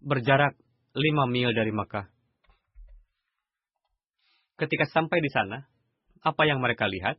berjarak 0.05 0.53
lima 0.93 1.25
mil 1.25 1.49
dari 1.53 1.73
Mekah. 1.73 2.05
Ketika 4.55 4.85
sampai 4.87 5.19
di 5.19 5.29
sana, 5.33 5.65
apa 6.21 6.45
yang 6.45 6.61
mereka 6.61 6.85
lihat? 6.85 7.17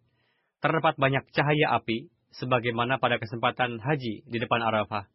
terdapat 0.61 0.97
banyak 0.97 1.25
cahaya 1.31 1.79
api, 1.79 2.11
sebagaimana 2.35 2.99
pada 3.01 3.21
kesempatan 3.21 3.81
haji 3.81 4.25
di 4.27 4.37
depan 4.41 4.61
Arafah. 4.67 5.09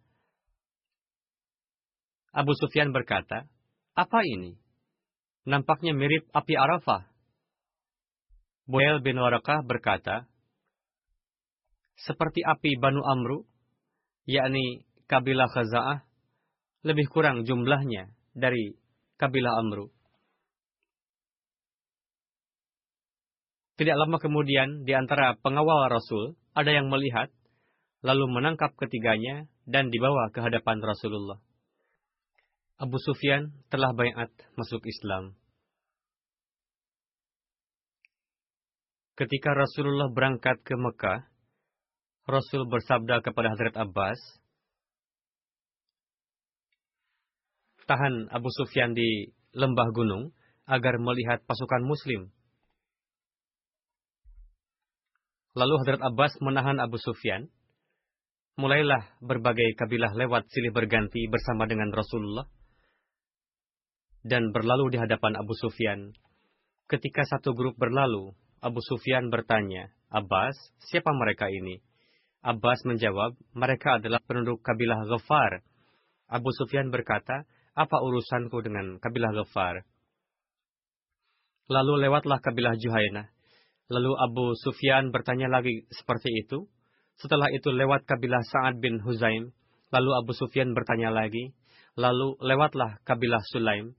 Abu 2.31 2.55
Sufyan 2.55 2.95
berkata, 2.95 3.43
apa 3.91 4.19
ini? 4.23 4.55
Nampaknya 5.43 5.91
mirip 5.91 6.31
api 6.31 6.55
Arafah. 6.55 7.11
Boel 8.71 9.03
bin 9.03 9.19
Warakah 9.19 9.67
berkata, 9.67 10.31
seperti 11.99 12.39
api 12.41 12.79
Banu 12.79 13.03
Amru, 13.03 13.43
yakni 14.23 14.87
kabilah 15.11 15.51
Khaza'ah, 15.51 16.07
lebih 16.87 17.11
kurang 17.11 17.43
jumlahnya 17.43 18.15
dari 18.31 18.79
kabilah 19.19 19.59
Amru. 19.59 19.91
Tidak 23.75 23.97
lama 23.97 24.21
kemudian, 24.21 24.87
di 24.87 24.93
antara 24.93 25.35
pengawal 25.41 25.89
Rasul, 25.89 26.37
ada 26.53 26.69
yang 26.69 26.87
melihat, 26.87 27.33
lalu 28.05 28.29
menangkap 28.29 28.71
ketiganya 28.77 29.49
dan 29.67 29.89
dibawa 29.91 30.29
ke 30.31 30.39
hadapan 30.39 30.79
Rasulullah. 30.79 31.41
Abu 32.81 32.97
Sufyan 32.97 33.53
telah 33.69 33.93
bayat 33.93 34.33
masuk 34.57 34.81
Islam. 34.89 35.37
Ketika 39.13 39.53
Rasulullah 39.53 40.09
berangkat 40.09 40.65
ke 40.65 40.73
Mekah, 40.73 41.29
Rasul 42.25 42.65
bersabda 42.65 43.21
kepada 43.21 43.53
Hazrat 43.53 43.77
Abbas, 43.77 44.17
tahan 47.85 48.33
Abu 48.33 48.49
Sufyan 48.49 48.97
di 48.97 49.29
lembah 49.53 49.93
gunung 49.93 50.33
agar 50.65 50.97
melihat 50.97 51.45
pasukan 51.45 51.85
muslim 51.85 52.33
Lalu 55.51 55.83
Hadrat 55.83 55.99
Abbas 55.99 56.39
menahan 56.39 56.79
Abu 56.79 56.95
Sufyan. 56.95 57.51
Mulailah 58.55 59.19
berbagai 59.19 59.75
kabilah 59.75 60.15
lewat 60.15 60.47
silih 60.47 60.71
berganti 60.71 61.27
bersama 61.27 61.67
dengan 61.67 61.91
Rasulullah. 61.91 62.47
Dan 64.21 64.53
berlalu 64.53 64.93
di 64.93 64.97
hadapan 65.01 65.33
Abu 65.33 65.57
Sufyan. 65.57 66.13
Ketika 66.85 67.25
satu 67.25 67.57
grup 67.57 67.73
berlalu, 67.81 68.37
Abu 68.61 68.77
Sufyan 68.85 69.33
bertanya, 69.33 69.89
Abbas, 70.13 70.53
siapa 70.85 71.09
mereka 71.17 71.49
ini? 71.49 71.81
Abbas 72.45 72.85
menjawab, 72.85 73.33
mereka 73.57 73.97
adalah 73.97 74.21
penduduk 74.21 74.61
kabilah 74.61 75.09
Ghafar. 75.09 75.65
Abu 76.29 76.53
Sufyan 76.53 76.93
berkata, 76.93 77.49
apa 77.73 77.97
urusanku 77.97 78.61
dengan 78.61 79.01
kabilah 79.01 79.33
Ghafar? 79.33 79.81
Lalu 81.71 82.05
lewatlah 82.05 82.43
kabilah 82.43 82.75
Juhainah. 82.77 83.31
Lalu 83.87 84.11
Abu 84.19 84.45
Sufyan 84.59 85.09
bertanya 85.09 85.47
lagi 85.47 85.87
seperti 85.89 86.29
itu. 86.43 86.67
Setelah 87.15 87.47
itu 87.49 87.71
lewat 87.71 88.03
kabilah 88.03 88.43
Sa'ad 88.43 88.77
bin 88.77 88.99
Huzaim. 88.99 89.55
Lalu 89.91 90.11
Abu 90.19 90.31
Sufyan 90.35 90.75
bertanya 90.75 91.11
lagi. 91.11 91.55
Lalu 91.95 92.39
lewatlah 92.43 92.99
kabilah 93.07 93.43
Sulaim. 93.51 93.95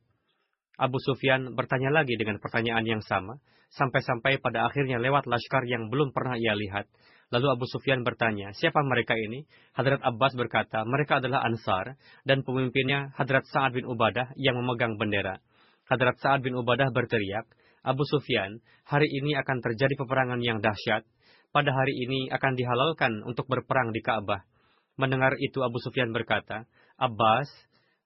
Abu 0.82 0.98
Sufyan 0.98 1.54
bertanya 1.54 1.94
lagi 1.94 2.18
dengan 2.18 2.42
pertanyaan 2.42 2.82
yang 2.82 3.02
sama. 3.06 3.38
Sampai-sampai 3.70 4.42
pada 4.42 4.66
akhirnya 4.66 4.98
lewat 4.98 5.30
laskar 5.30 5.62
yang 5.70 5.86
belum 5.94 6.10
pernah 6.10 6.34
ia 6.34 6.58
lihat. 6.58 6.90
Lalu 7.30 7.54
Abu 7.54 7.64
Sufyan 7.70 8.02
bertanya, 8.02 8.50
siapa 8.52 8.82
mereka 8.82 9.14
ini? 9.14 9.46
Hadrat 9.78 10.02
Abbas 10.02 10.34
berkata, 10.34 10.82
mereka 10.84 11.22
adalah 11.22 11.46
Ansar, 11.46 11.96
dan 12.28 12.44
pemimpinnya 12.44 13.14
Hadrat 13.16 13.46
Sa'ad 13.48 13.72
bin 13.78 13.86
Ubadah 13.88 14.34
yang 14.36 14.58
memegang 14.60 15.00
bendera. 15.00 15.40
Hadrat 15.88 16.20
Sa'ad 16.20 16.44
bin 16.44 16.58
Ubadah 16.58 16.92
berteriak, 16.92 17.46
Abu 17.86 18.04
Sufyan, 18.04 18.60
hari 18.84 19.08
ini 19.08 19.38
akan 19.38 19.64
terjadi 19.64 19.96
peperangan 19.96 20.44
yang 20.44 20.60
dahsyat. 20.60 21.06
Pada 21.54 21.70
hari 21.72 21.94
ini 21.94 22.28
akan 22.28 22.52
dihalalkan 22.58 23.24
untuk 23.24 23.48
berperang 23.48 23.94
di 23.96 24.04
Ka'bah. 24.04 24.44
Mendengar 25.00 25.32
itu 25.40 25.62
Abu 25.64 25.80
Sufyan 25.80 26.12
berkata, 26.12 26.68
Abbas, 27.00 27.48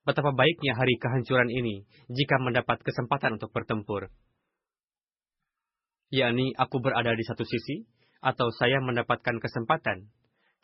betapa 0.07 0.31
baiknya 0.31 0.79
hari 0.79 0.95
kehancuran 1.03 1.51
ini 1.51 1.85
jika 2.07 2.38
mendapat 2.38 2.81
kesempatan 2.87 3.42
untuk 3.42 3.51
bertempur. 3.51 4.09
Yakni 6.14 6.55
aku 6.55 6.79
berada 6.79 7.11
di 7.11 7.25
satu 7.27 7.42
sisi, 7.42 7.83
atau 8.27 8.49
saya 8.55 8.81
mendapatkan 8.81 9.37
kesempatan 9.38 10.09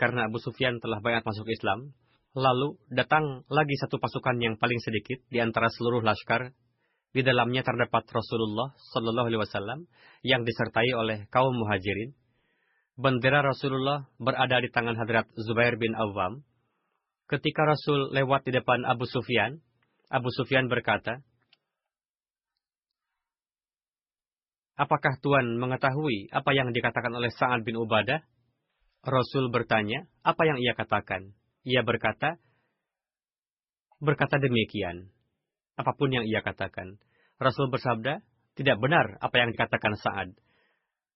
karena 0.00 0.26
Abu 0.26 0.40
Sufyan 0.40 0.81
telah 0.83 0.98
banyak 0.98 1.22
masuk 1.22 1.46
Islam. 1.46 1.94
Lalu 2.33 2.81
datang 2.88 3.44
lagi 3.52 3.76
satu 3.76 4.00
pasukan 4.00 4.40
yang 4.40 4.57
paling 4.57 4.81
sedikit 4.81 5.20
di 5.28 5.38
antara 5.38 5.68
seluruh 5.68 6.00
laskar. 6.00 6.57
Di 7.12 7.20
dalamnya 7.20 7.61
terdapat 7.61 8.09
Rasulullah 8.09 8.72
Shallallahu 8.72 9.28
Alaihi 9.28 9.42
Wasallam 9.44 9.85
yang 10.24 10.48
disertai 10.48 10.96
oleh 10.96 11.28
kaum 11.28 11.52
muhajirin. 11.52 12.16
Bendera 12.96 13.44
Rasulullah 13.44 14.09
berada 14.16 14.64
di 14.64 14.72
tangan 14.72 14.96
Hadrat 14.96 15.28
Zubair 15.37 15.76
bin 15.76 15.92
Awam. 15.92 16.40
Ketika 17.33 17.64
Rasul 17.64 18.12
lewat 18.12 18.45
di 18.45 18.53
depan 18.53 18.85
Abu 18.85 19.09
Sufyan, 19.09 19.57
Abu 20.12 20.29
Sufyan 20.29 20.68
berkata, 20.68 21.25
Apakah 24.77 25.16
Tuhan 25.25 25.57
mengetahui 25.57 26.29
apa 26.29 26.53
yang 26.53 26.77
dikatakan 26.77 27.09
oleh 27.16 27.33
Sa'ad 27.33 27.64
bin 27.64 27.81
Ubadah? 27.81 28.21
Rasul 29.01 29.49
bertanya, 29.49 30.05
apa 30.21 30.45
yang 30.45 30.61
ia 30.61 30.77
katakan? 30.77 31.33
Ia 31.64 31.81
berkata, 31.81 32.37
berkata 33.97 34.37
demikian. 34.37 35.09
Apa 35.81 35.97
pun 35.97 36.12
yang 36.12 36.29
ia 36.29 36.45
katakan. 36.45 37.01
Rasul 37.40 37.73
bersabda, 37.73 38.21
tidak 38.61 38.77
benar 38.77 39.16
apa 39.25 39.40
yang 39.40 39.57
dikatakan 39.57 39.97
Sa'ad. 39.97 40.37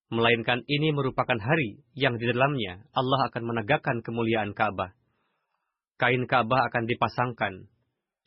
Melainkan 0.08 0.64
ini 0.64 0.96
merupakan 0.96 1.36
hari 1.36 1.84
yang 1.92 2.16
di 2.16 2.24
dalamnya 2.24 2.88
Allah 2.96 3.28
akan 3.28 3.42
menegakkan 3.44 4.00
kemuliaan 4.00 4.56
Ka'bah. 4.56 4.96
Kain 5.96 6.28
Ka'bah 6.28 6.68
akan 6.68 6.84
dipasangkan. 6.84 7.72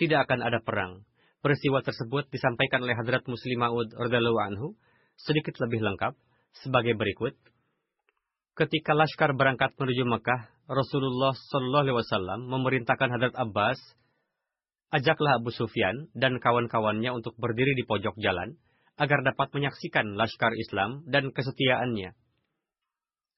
Tidak 0.01 0.19
akan 0.25 0.41
ada 0.41 0.57
perang. 0.57 1.05
Peristiwa 1.39 1.85
tersebut 1.85 2.25
disampaikan 2.33 2.81
oleh 2.81 2.97
Hadrat 2.97 3.23
Muslim 3.29 3.61
Ma'ud 3.61 3.93
anhu 3.93 4.73
sedikit 5.15 5.55
lebih 5.61 5.85
lengkap 5.85 6.17
sebagai 6.65 6.97
berikut. 6.97 7.37
Ketika 8.57 8.91
Laskar 8.97 9.37
berangkat 9.37 9.77
menuju 9.77 10.03
Mekah, 10.03 10.51
Rasulullah 10.67 11.31
Shallallahu 11.31 11.83
Alaihi 11.85 11.97
Wasallam 12.01 12.39
memerintahkan 12.49 13.09
Hadrat 13.13 13.35
Abbas, 13.37 13.79
ajaklah 14.89 15.39
Abu 15.39 15.53
Sufyan 15.53 16.09
dan 16.17 16.41
kawan-kawannya 16.41 17.13
untuk 17.13 17.37
berdiri 17.37 17.77
di 17.77 17.85
pojok 17.85 18.17
jalan 18.19 18.57
agar 18.99 19.23
dapat 19.23 19.53
menyaksikan 19.55 20.17
Laskar 20.17 20.51
Islam 20.59 21.07
dan 21.07 21.31
kesetiaannya. 21.31 22.17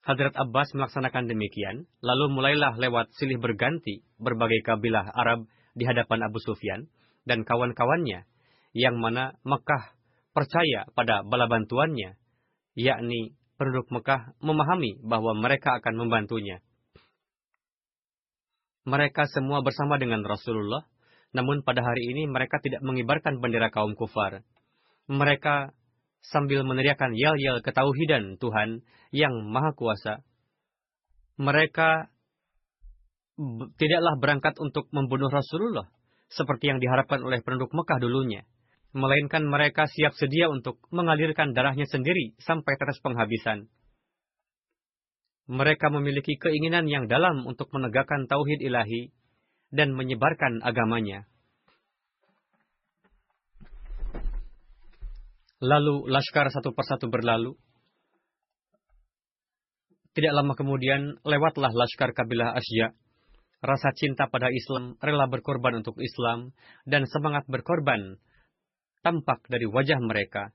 Hadrat 0.01 0.33
Abbas 0.33 0.73
melaksanakan 0.73 1.29
demikian, 1.29 1.85
lalu 2.01 2.25
mulailah 2.33 2.73
lewat 2.81 3.13
silih 3.21 3.37
berganti 3.37 4.01
berbagai 4.17 4.65
kabilah 4.65 5.05
Arab 5.13 5.45
di 5.77 5.85
hadapan 5.85 6.25
Abu 6.25 6.41
Sufyan 6.41 6.89
dan 7.29 7.45
kawan-kawannya, 7.45 8.25
yang 8.73 8.97
mana 8.97 9.37
Mekah 9.45 9.93
percaya 10.33 10.89
pada 10.97 11.21
bala 11.21 11.45
bantuannya, 11.45 12.17
yakni 12.73 13.37
penduduk 13.61 13.93
Mekah 13.93 14.33
memahami 14.41 14.97
bahwa 15.05 15.37
mereka 15.37 15.77
akan 15.77 15.93
membantunya. 15.93 16.65
Mereka 18.89 19.29
semua 19.29 19.61
bersama 19.61 20.01
dengan 20.01 20.25
Rasulullah, 20.25 20.81
namun 21.37 21.61
pada 21.61 21.85
hari 21.85 22.09
ini 22.09 22.25
mereka 22.25 22.57
tidak 22.57 22.81
mengibarkan 22.81 23.37
bendera 23.37 23.69
kaum 23.69 23.93
kufar. 23.93 24.41
Mereka 25.05 25.77
sambil 26.21 26.61
meneriakan 26.65 27.17
yel-yel 27.17 27.61
ketauhidan 27.65 28.37
Tuhan 28.37 28.85
yang 29.11 29.33
Maha 29.49 29.73
Kuasa. 29.73 30.21
Mereka 31.41 32.09
tidaklah 33.81 34.15
berangkat 34.21 34.55
untuk 34.61 34.85
membunuh 34.93 35.33
Rasulullah, 35.33 35.89
seperti 36.29 36.69
yang 36.69 36.77
diharapkan 36.77 37.25
oleh 37.25 37.41
penduduk 37.41 37.73
Mekah 37.73 37.97
dulunya 37.97 38.45
melainkan 38.91 39.47
mereka 39.47 39.87
siap 39.87 40.15
sedia 40.19 40.51
untuk 40.51 40.79
mengalirkan 40.91 41.55
darahnya 41.55 41.87
sendiri 41.87 42.35
sampai 42.43 42.75
tetes 42.75 42.99
penghabisan. 42.99 43.71
Mereka 45.51 45.91
memiliki 45.91 46.39
keinginan 46.39 46.87
yang 46.87 47.07
dalam 47.07 47.43
untuk 47.47 47.71
menegakkan 47.75 48.27
tauhid 48.27 48.59
ilahi 48.63 49.11
dan 49.71 49.95
menyebarkan 49.95 50.63
agamanya. 50.63 51.27
Lalu 55.61 56.09
laskar 56.09 56.49
satu 56.49 56.73
persatu 56.73 57.05
berlalu. 57.05 57.53
Tidak 60.11 60.33
lama 60.33 60.57
kemudian 60.57 61.21
lewatlah 61.21 61.69
laskar 61.69 62.17
kabilah 62.17 62.57
Asya. 62.57 62.97
Rasa 63.61 63.93
cinta 63.93 64.25
pada 64.25 64.49
Islam 64.49 64.97
rela 64.97 65.29
berkorban 65.29 65.85
untuk 65.85 66.01
Islam 66.01 66.57
dan 66.89 67.05
semangat 67.05 67.45
berkorban 67.45 68.17
tampak 69.05 69.45
dari 69.45 69.69
wajah 69.69 70.01
mereka 70.01 70.49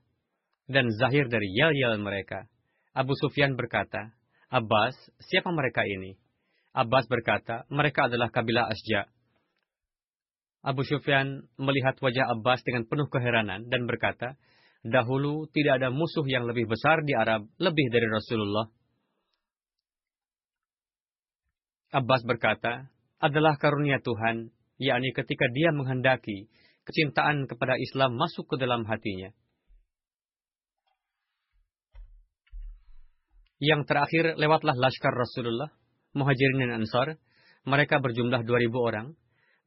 dan 0.67 0.91
zahir 0.91 1.31
dari 1.31 1.47
yel-yel 1.55 1.95
mereka. 2.03 2.51
Abu 2.91 3.15
Sufyan 3.15 3.55
berkata, 3.55 4.11
Abbas, 4.51 4.95
siapa 5.23 5.47
mereka 5.55 5.87
ini? 5.87 6.19
Abbas 6.75 7.07
berkata, 7.07 7.63
mereka 7.71 8.11
adalah 8.11 8.27
kabilah 8.27 8.67
Asja. 8.67 9.07
Abu 10.67 10.83
Sufyan 10.83 11.47
melihat 11.55 11.95
wajah 12.03 12.27
Abbas 12.35 12.59
dengan 12.67 12.83
penuh 12.83 13.07
keheranan 13.07 13.71
dan 13.71 13.87
berkata, 13.87 14.35
dahulu 14.87 15.47
tidak 15.51 15.83
ada 15.83 15.89
musuh 15.91 16.23
yang 16.27 16.47
lebih 16.47 16.67
besar 16.67 17.03
di 17.03 17.13
Arab 17.13 17.47
lebih 17.59 17.87
dari 17.91 18.07
Rasulullah. 18.07 18.67
Abbas 21.91 22.21
berkata, 22.27 22.91
adalah 23.17 23.57
karunia 23.57 23.97
Tuhan, 24.03 24.53
yakni 24.77 25.09
ketika 25.15 25.47
dia 25.49 25.73
menghendaki 25.73 26.51
kecintaan 26.85 27.49
kepada 27.49 27.75
Islam 27.79 28.15
masuk 28.15 28.47
ke 28.47 28.55
dalam 28.55 28.87
hatinya. 28.87 29.33
Yang 33.57 33.89
terakhir 33.89 34.25
lewatlah 34.37 34.77
Laskar 34.77 35.11
Rasulullah, 35.17 35.73
Muhajirin 36.13 36.61
dan 36.61 36.85
Ansar. 36.85 37.17
Mereka 37.67 37.99
berjumlah 37.99 38.47
2000 38.47 38.71
orang, 38.79 39.07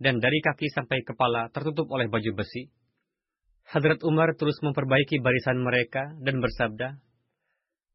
dan 0.00 0.22
dari 0.24 0.40
kaki 0.40 0.72
sampai 0.72 1.04
kepala 1.04 1.52
tertutup 1.52 1.90
oleh 1.92 2.08
baju 2.08 2.32
besi. 2.32 2.72
Hadrat 3.70 4.02
Umar 4.02 4.34
terus 4.34 4.58
memperbaiki 4.66 5.22
barisan 5.22 5.62
mereka 5.62 6.10
dan 6.18 6.42
bersabda, 6.42 6.98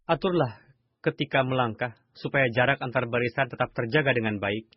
Aturlah 0.08 0.64
ketika 1.04 1.44
melangkah, 1.44 2.00
supaya 2.16 2.48
jarak 2.50 2.80
antar 2.80 3.12
barisan 3.12 3.52
tetap 3.52 3.76
terjaga 3.76 4.16
dengan 4.16 4.40
baik. 4.40 4.72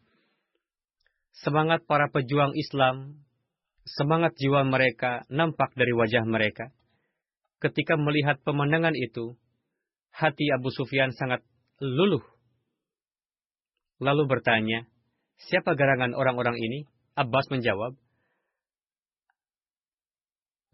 Semangat 1.38 1.86
para 1.86 2.10
pejuang 2.10 2.50
Islam 2.58 3.22
Semangat 3.88 4.36
jiwa 4.36 4.68
mereka 4.68 5.24
nampak 5.32 5.72
dari 5.72 5.96
wajah 5.96 6.28
mereka. 6.28 6.68
Ketika 7.56 7.96
melihat 7.96 8.36
pemandangan 8.44 8.92
itu, 8.92 9.32
hati 10.12 10.52
Abu 10.52 10.68
Sufyan 10.68 11.16
sangat 11.16 11.40
luluh. 11.80 12.20
Lalu 13.96 14.28
bertanya, 14.28 14.84
siapa 15.40 15.72
garangan 15.72 16.12
orang-orang 16.12 16.60
ini? 16.60 16.84
Abbas 17.16 17.48
menjawab, 17.48 17.96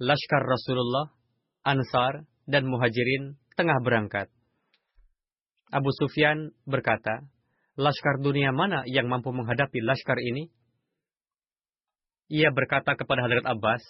Laskar 0.02 0.42
Rasulullah, 0.42 1.14
Ansar, 1.62 2.26
dan 2.50 2.66
Muhajirin 2.66 3.38
tengah 3.54 3.78
berangkat. 3.78 4.26
Abu 5.70 5.90
Sufyan 5.94 6.50
berkata, 6.66 7.22
Laskar 7.78 8.18
dunia 8.18 8.50
mana 8.50 8.82
yang 8.90 9.06
mampu 9.06 9.30
menghadapi 9.30 9.82
laskar 9.82 10.18
ini? 10.18 10.50
Ia 12.30 12.50
berkata 12.50 12.98
kepada 12.98 13.22
Hadrat 13.26 13.46
Abbas, 13.46 13.82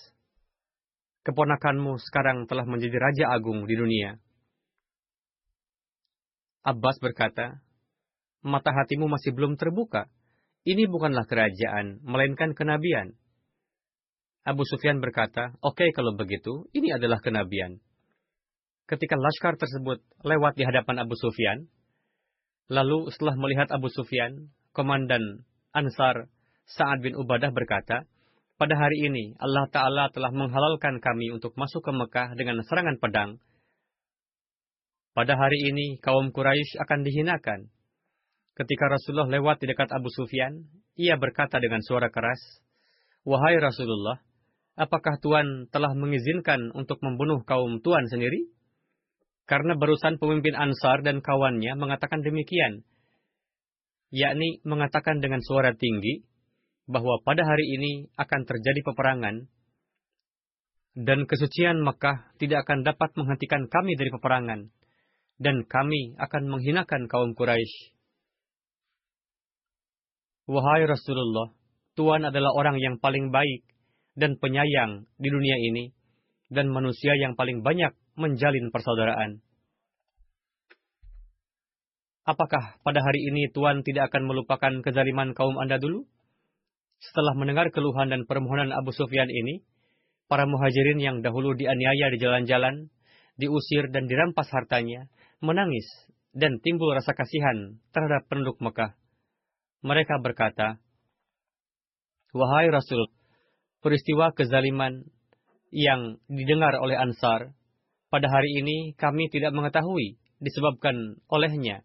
Keponakanmu 1.25 1.97
sekarang 2.05 2.45
telah 2.45 2.69
menjadi 2.69 3.01
Raja 3.01 3.25
Agung 3.33 3.65
di 3.65 3.73
dunia. 3.73 4.21
Abbas 6.69 7.01
berkata, 7.01 7.65
Mata 8.45 8.77
hatimu 8.77 9.09
masih 9.09 9.33
belum 9.33 9.57
terbuka. 9.57 10.13
Ini 10.69 10.85
bukanlah 10.85 11.25
kerajaan, 11.25 12.05
melainkan 12.05 12.53
kenabian. 12.53 13.17
Abu 14.45 14.61
Sufyan 14.69 15.01
berkata, 15.01 15.57
Oke 15.65 15.89
okay, 15.89 15.91
kalau 15.97 16.13
begitu, 16.13 16.69
ini 16.77 16.93
adalah 16.93 17.19
kenabian. 17.25 17.81
ketika 18.85 19.17
laskar 19.17 19.57
tersebut 19.57 20.05
lewat 20.21 20.61
di 20.61 20.69
hadapan 20.69 21.01
Abu 21.01 21.17
Sufyan, 21.17 21.73
lalu 22.69 23.09
setelah 23.09 23.33
melihat 23.41 23.73
Abu 23.73 23.89
Sufyan, 23.89 24.53
komandan 24.77 25.49
Ansar 25.73 26.29
Sa'ad 26.69 27.01
bin 27.01 27.17
Ubadah 27.17 27.49
berkata, 27.49 28.05
pada 28.55 28.75
hari 28.79 29.09
ini 29.09 29.35
Allah 29.41 29.67
Ta'ala 29.73 30.13
telah 30.13 30.31
menghalalkan 30.31 31.01
kami 31.01 31.33
untuk 31.35 31.57
masuk 31.59 31.81
ke 31.81 31.93
Mekah 31.97 32.39
dengan 32.39 32.61
serangan 32.63 33.01
pedang. 33.01 33.41
Pada 35.17 35.35
hari 35.35 35.73
ini 35.73 35.99
kaum 35.99 36.31
Quraisy 36.31 36.79
akan 36.85 37.01
dihinakan. 37.03 37.73
Ketika 38.55 38.87
Rasulullah 38.87 39.27
lewat 39.27 39.65
di 39.65 39.73
dekat 39.73 39.91
Abu 39.91 40.07
Sufyan, 40.13 40.71
ia 40.95 41.19
berkata 41.19 41.59
dengan 41.59 41.83
suara 41.83 42.13
keras, 42.13 42.39
Wahai 43.27 43.59
Rasulullah, 43.59 44.23
apakah 44.75 45.19
Tuhan 45.23 45.71
telah 45.71 45.95
mengizinkan 45.95 46.75
untuk 46.75 46.99
membunuh 47.03 47.43
kaum 47.47 47.79
Tuhan 47.83 48.07
sendiri? 48.11 48.51
Karena 49.45 49.77
barusan 49.77 50.17
pemimpin 50.17 50.57
Ansar 50.57 51.05
dan 51.05 51.21
kawannya 51.21 51.77
mengatakan 51.77 52.25
demikian, 52.25 52.83
yakni 54.09 54.65
mengatakan 54.65 55.21
dengan 55.21 55.45
suara 55.45 55.77
tinggi, 55.77 56.25
bahwa 56.89 57.21
pada 57.25 57.45
hari 57.45 57.65
ini 57.77 57.93
akan 58.17 58.41
terjadi 58.45 58.81
peperangan, 58.85 59.49
dan 60.95 61.27
kesucian 61.27 61.83
Mekah 61.83 62.33
tidak 62.39 62.65
akan 62.65 62.87
dapat 62.87 63.11
menghentikan 63.19 63.69
kami 63.69 63.99
dari 63.99 64.11
peperangan, 64.15 64.61
dan 65.43 65.67
kami 65.67 66.17
akan 66.17 66.43
menghinakan 66.49 67.11
kaum 67.11 67.37
Quraisy. 67.37 67.93
Wahai 70.49 70.85
Rasulullah, 70.89 71.53
Tuhan 71.97 72.29
adalah 72.29 72.53
orang 72.53 72.77
yang 72.81 72.97
paling 73.01 73.33
baik 73.33 73.65
dan 74.15 74.39
penyayang 74.39 75.11
di 75.19 75.29
dunia 75.31 75.59
ini, 75.59 75.91
dan 76.51 76.71
manusia 76.71 77.15
yang 77.19 77.35
paling 77.35 77.67
banyak 77.67 77.95
menjalin 78.15 78.71
persaudaraan. 78.71 79.43
Apakah 82.25 82.81
pada 82.81 83.05
hari 83.05 83.21
ini 83.29 83.53
Tuhan 83.53 83.85
tidak 83.85 84.09
akan 84.09 84.25
melupakan 84.25 84.73
kezaliman 84.81 85.37
kaum 85.37 85.61
Anda 85.61 85.77
dulu? 85.77 86.09
Setelah 87.05 87.37
mendengar 87.37 87.69
keluhan 87.69 88.09
dan 88.09 88.25
permohonan 88.25 88.73
Abu 88.73 88.97
Sufyan 88.97 89.29
ini, 89.29 89.61
para 90.25 90.49
muhajirin 90.49 90.97
yang 90.97 91.21
dahulu 91.21 91.53
dianiaya 91.53 92.09
di 92.09 92.17
jalan-jalan, 92.17 92.89
diusir 93.37 93.93
dan 93.93 94.09
dirampas 94.09 94.49
hartanya, 94.49 95.13
menangis 95.45 95.85
dan 96.33 96.59
timbul 96.65 96.97
rasa 96.97 97.13
kasihan 97.13 97.77
terhadap 97.93 98.25
penduduk 98.33 98.57
Mekah. 98.59 98.97
Mereka 99.85 100.19
berkata, 100.25 100.81
Wahai 102.35 102.73
Rasul, 102.73 103.14
peristiwa 103.85 104.33
kezaliman 104.33 105.05
yang 105.69 106.17
didengar 106.33 106.81
oleh 106.81 106.97
Ansar, 106.97 107.53
pada 108.09 108.27
hari 108.33 108.65
ini 108.65 108.97
kami 108.97 109.29
tidak 109.29 109.53
mengetahui 109.53 110.17
disebabkan 110.41 111.21
olehnya 111.29 111.85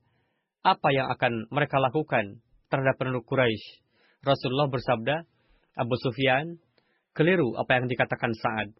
apa 0.64 0.96
yang 0.96 1.12
akan 1.12 1.52
mereka 1.52 1.84
lakukan 1.84 2.40
terhadap 2.72 2.96
penduduk 2.96 3.28
Quraisy 3.28 3.84
Rasulullah 4.20 4.68
bersabda, 4.68 5.24
Abu 5.80 5.96
Sufyan, 5.96 6.60
keliru 7.16 7.56
apa 7.56 7.80
yang 7.80 7.88
dikatakan 7.88 8.36
Sa'ad. 8.36 8.76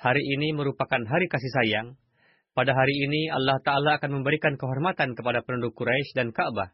Hari 0.00 0.22
ini 0.24 0.56
merupakan 0.56 1.02
hari 1.04 1.28
kasih 1.28 1.52
sayang. 1.60 2.00
Pada 2.56 2.72
hari 2.72 2.96
ini 2.96 3.28
Allah 3.28 3.60
Ta'ala 3.60 4.00
akan 4.00 4.22
memberikan 4.22 4.56
kehormatan 4.56 5.12
kepada 5.12 5.44
penduduk 5.44 5.76
Quraisy 5.76 6.16
dan 6.16 6.32
Ka'bah. 6.32 6.72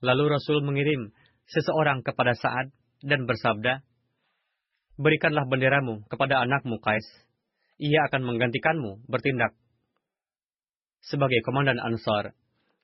Lalu 0.00 0.32
Rasul 0.32 0.64
mengirim 0.64 1.12
seseorang 1.44 2.00
kepada 2.00 2.32
Sa'ad 2.32 2.72
dan 3.04 3.28
bersabda, 3.28 3.84
Berikanlah 4.96 5.44
benderamu 5.44 6.04
kepada 6.08 6.40
anakmu 6.40 6.80
Qais. 6.80 7.04
Ia 7.76 8.08
akan 8.08 8.24
menggantikanmu 8.24 9.04
bertindak 9.08 9.52
sebagai 11.04 11.44
komandan 11.44 11.76
Ansar. 11.78 12.32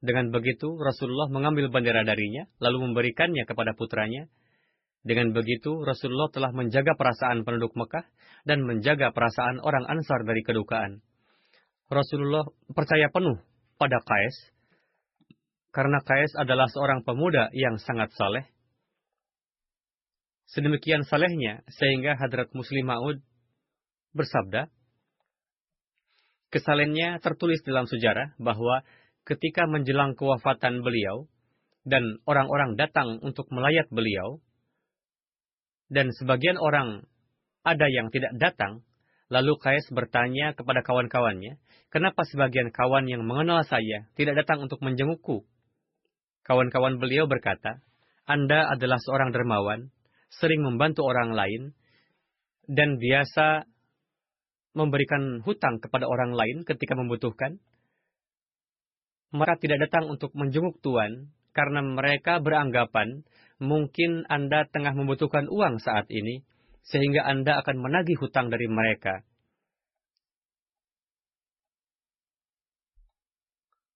Dengan 0.02 0.28
begitu, 0.34 0.76
Rasulullah 0.76 1.30
mengambil 1.30 1.70
bendera 1.70 2.02
darinya, 2.02 2.44
lalu 2.58 2.90
memberikannya 2.90 3.46
kepada 3.46 3.72
putranya, 3.72 4.26
dengan 5.02 5.34
begitu, 5.34 5.82
Rasulullah 5.82 6.30
telah 6.30 6.54
menjaga 6.54 6.94
perasaan 6.94 7.42
penduduk 7.42 7.74
Mekah 7.74 8.06
dan 8.46 8.62
menjaga 8.62 9.10
perasaan 9.10 9.58
orang 9.58 9.82
Ansar 9.90 10.22
dari 10.22 10.46
kedukaan. 10.46 11.02
Rasulullah 11.90 12.46
percaya 12.70 13.10
penuh 13.10 13.42
pada 13.82 13.98
Qais, 13.98 14.36
karena 15.74 15.98
Qais 16.06 16.30
adalah 16.38 16.70
seorang 16.70 17.02
pemuda 17.02 17.50
yang 17.50 17.82
sangat 17.82 18.14
saleh. 18.14 18.46
Sedemikian 20.52 21.08
salehnya, 21.08 21.64
sehingga 21.72 22.12
Hadrat 22.20 22.52
Muslim 22.52 22.84
Ma'ud 22.84 23.24
bersabda, 24.12 24.68
Kesalennya 26.52 27.16
tertulis 27.24 27.64
dalam 27.64 27.88
sejarah 27.88 28.36
bahwa 28.36 28.84
ketika 29.24 29.64
menjelang 29.64 30.12
kewafatan 30.12 30.84
beliau, 30.84 31.24
dan 31.88 32.20
orang-orang 32.28 32.76
datang 32.76 33.16
untuk 33.24 33.48
melayat 33.48 33.88
beliau, 33.88 34.44
dan 35.88 36.12
sebagian 36.12 36.60
orang 36.60 37.08
ada 37.64 37.88
yang 37.88 38.12
tidak 38.12 38.36
datang, 38.36 38.84
lalu 39.32 39.56
Kais 39.56 39.88
bertanya 39.88 40.52
kepada 40.52 40.84
kawan-kawannya, 40.84 41.56
kenapa 41.88 42.28
sebagian 42.28 42.68
kawan 42.68 43.08
yang 43.08 43.24
mengenal 43.24 43.64
saya 43.64 44.04
tidak 44.20 44.44
datang 44.44 44.68
untuk 44.68 44.84
menjengukku? 44.84 45.48
Kawan-kawan 46.44 47.00
beliau 47.00 47.24
berkata, 47.24 47.80
Anda 48.28 48.68
adalah 48.68 49.00
seorang 49.00 49.32
dermawan, 49.32 49.88
sering 50.40 50.64
membantu 50.64 51.04
orang 51.04 51.36
lain, 51.36 51.62
dan 52.70 52.96
biasa 52.96 53.68
memberikan 54.72 55.44
hutang 55.44 55.82
kepada 55.82 56.08
orang 56.08 56.32
lain 56.32 56.64
ketika 56.64 56.96
membutuhkan. 56.96 57.60
Mereka 59.32 59.60
tidak 59.64 59.88
datang 59.88 60.08
untuk 60.12 60.32
menjenguk 60.32 60.80
Tuhan, 60.80 61.32
karena 61.52 61.80
mereka 61.84 62.40
beranggapan 62.40 63.24
mungkin 63.60 64.24
Anda 64.28 64.68
tengah 64.68 64.96
membutuhkan 64.96 65.48
uang 65.48 65.80
saat 65.80 66.08
ini, 66.08 66.44
sehingga 66.88 67.24
Anda 67.28 67.60
akan 67.60 67.76
menagih 67.80 68.16
hutang 68.20 68.48
dari 68.48 68.68
mereka. 68.68 69.24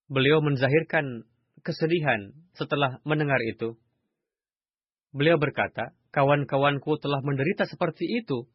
Beliau 0.06 0.38
menzahirkan 0.38 1.26
kesedihan 1.66 2.30
setelah 2.54 3.02
mendengar 3.02 3.42
itu. 3.42 3.74
Beliau 5.10 5.34
berkata, 5.34 5.90
kawan-kawanku 6.14 6.98
telah 6.98 7.22
menderita 7.22 7.64
seperti 7.64 8.06
itu. 8.22 8.46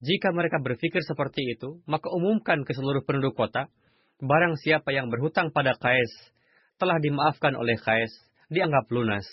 Jika 0.00 0.32
mereka 0.32 0.56
berpikir 0.64 1.04
seperti 1.04 1.44
itu, 1.44 1.84
maka 1.84 2.08
umumkan 2.08 2.64
ke 2.64 2.72
seluruh 2.72 3.04
penduduk 3.04 3.36
kota, 3.36 3.68
barang 4.20 4.56
siapa 4.56 4.96
yang 4.96 5.12
berhutang 5.12 5.52
pada 5.52 5.76
Kais, 5.76 6.12
telah 6.80 6.96
dimaafkan 6.96 7.52
oleh 7.52 7.76
Kais, 7.76 8.12
dianggap 8.48 8.88
lunas. 8.88 9.28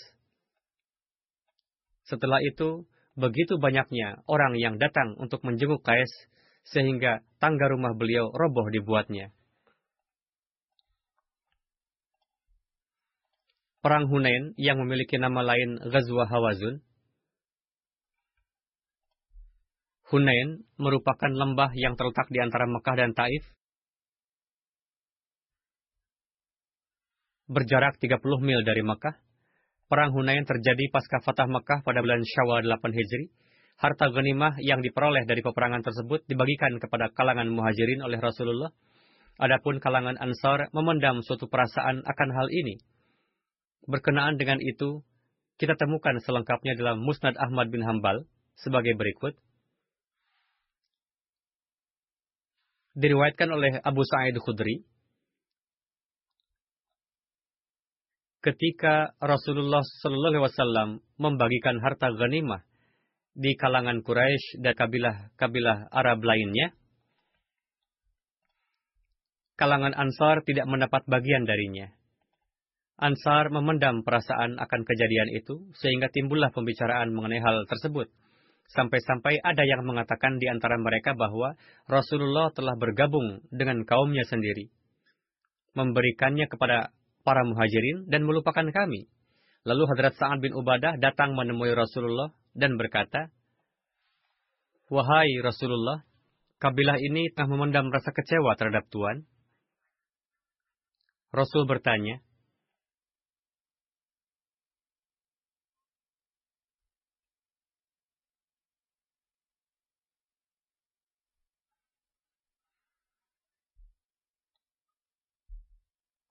Setelah 2.04 2.44
itu, 2.44 2.84
begitu 3.16 3.56
banyaknya 3.56 4.20
orang 4.28 4.60
yang 4.60 4.76
datang 4.76 5.16
untuk 5.16 5.40
menjenguk 5.40 5.80
Kais, 5.80 6.12
sehingga 6.68 7.24
tangga 7.40 7.72
rumah 7.72 7.96
beliau 7.96 8.28
roboh 8.28 8.68
dibuatnya. 8.68 9.32
Perang 13.78 14.10
Hunain 14.10 14.52
yang 14.60 14.82
memiliki 14.84 15.16
nama 15.16 15.40
lain 15.40 15.80
Ghazwa 15.80 16.28
Hawazun. 16.28 16.84
Hunain 20.08 20.64
merupakan 20.80 21.28
lembah 21.28 21.72
yang 21.76 21.96
terletak 21.96 22.28
di 22.32 22.40
antara 22.40 22.64
Mekah 22.64 22.96
dan 22.96 23.12
Taif. 23.12 23.44
Berjarak 27.48 27.96
30 28.00 28.20
mil 28.44 28.60
dari 28.64 28.84
Mekah 28.84 29.28
Perang 29.88 30.12
Hunain 30.12 30.44
terjadi 30.44 30.92
pasca 30.92 31.24
Fatah 31.24 31.48
Mekah 31.48 31.80
pada 31.80 32.04
bulan 32.04 32.20
Syawal 32.20 32.60
8 32.60 32.92
Hijri. 32.92 33.32
Harta 33.80 34.12
ghanimah 34.12 34.60
yang 34.60 34.84
diperoleh 34.84 35.24
dari 35.24 35.40
peperangan 35.40 35.80
tersebut 35.80 36.28
dibagikan 36.28 36.76
kepada 36.76 37.08
kalangan 37.16 37.48
muhajirin 37.48 38.04
oleh 38.04 38.20
Rasulullah. 38.20 38.68
Adapun 39.40 39.80
kalangan 39.80 40.20
Ansar 40.20 40.68
memendam 40.76 41.24
suatu 41.24 41.48
perasaan 41.48 42.04
akan 42.04 42.28
hal 42.36 42.52
ini. 42.52 42.84
Berkenaan 43.88 44.36
dengan 44.36 44.60
itu, 44.60 45.00
kita 45.56 45.72
temukan 45.80 46.20
selengkapnya 46.20 46.76
dalam 46.76 47.00
Musnad 47.00 47.40
Ahmad 47.40 47.72
bin 47.72 47.80
Hambal 47.80 48.28
sebagai 48.60 48.92
berikut. 48.92 49.40
Diriwayatkan 52.98 53.46
oleh 53.54 53.78
Abu 53.78 54.02
Sa'id 54.02 54.34
Khudri, 54.42 54.82
ketika 58.42 59.14
Rasulullah 59.22 59.86
Wasallam 60.42 60.98
membagikan 61.14 61.78
harta 61.78 62.10
ghanimah 62.10 62.66
di 63.38 63.54
kalangan 63.54 64.02
Quraisy 64.02 64.58
dan 64.58 64.74
kabilah-kabilah 64.74 65.94
Arab 65.94 66.26
lainnya, 66.26 66.74
kalangan 69.54 69.94
Ansar 69.94 70.42
tidak 70.42 70.66
mendapat 70.66 71.06
bagian 71.06 71.46
darinya. 71.46 71.94
Ansar 72.98 73.54
memendam 73.54 74.02
perasaan 74.02 74.58
akan 74.58 74.80
kejadian 74.82 75.30
itu, 75.38 75.70
sehingga 75.78 76.10
timbullah 76.10 76.50
pembicaraan 76.50 77.14
mengenai 77.14 77.38
hal 77.38 77.62
tersebut. 77.70 78.10
Sampai-sampai 78.68 79.40
ada 79.40 79.64
yang 79.64 79.80
mengatakan 79.88 80.36
di 80.36 80.44
antara 80.44 80.76
mereka 80.76 81.16
bahwa 81.16 81.56
Rasulullah 81.88 82.52
telah 82.52 82.76
bergabung 82.76 83.40
dengan 83.48 83.88
kaumnya 83.88 84.28
sendiri. 84.28 84.68
Memberikannya 85.72 86.44
kepada 86.52 86.92
para 87.24 87.48
muhajirin 87.48 88.12
dan 88.12 88.28
melupakan 88.28 88.68
kami. 88.68 89.08
Lalu 89.64 89.84
Hadrat 89.88 90.16
Sa'ad 90.20 90.44
bin 90.44 90.52
Ubadah 90.52 91.00
datang 91.00 91.32
menemui 91.32 91.72
Rasulullah 91.72 92.32
dan 92.52 92.76
berkata, 92.76 93.32
Wahai 94.88 95.28
Rasulullah, 95.44 96.04
kabilah 96.60 96.96
ini 96.96 97.28
telah 97.32 97.48
memendam 97.52 97.92
rasa 97.92 98.12
kecewa 98.12 98.56
terhadap 98.56 98.88
Tuhan. 98.88 99.28
Rasul 101.28 101.68
bertanya, 101.68 102.24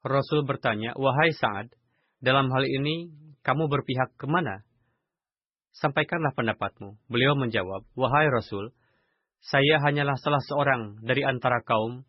Rasul 0.08 0.48
bertanya, 0.48 0.96
Wahai 0.96 1.36
Sa'ad, 1.36 1.72
dalam 2.24 2.50
hal 2.50 2.64
ini 2.66 3.12
kamu 3.44 3.68
berpihak 3.68 4.16
ke 4.16 4.26
mana? 4.26 4.64
Sampaikanlah 5.76 6.34
pendapatmu. 6.34 6.98
Beliau 7.12 7.38
menjawab, 7.38 7.86
Wahai 7.94 8.28
Rasul, 8.32 8.74
saya 9.44 9.78
hanyalah 9.84 10.18
salah 10.18 10.42
seorang 10.42 11.04
dari 11.06 11.22
antara 11.22 11.62
kaum 11.62 12.04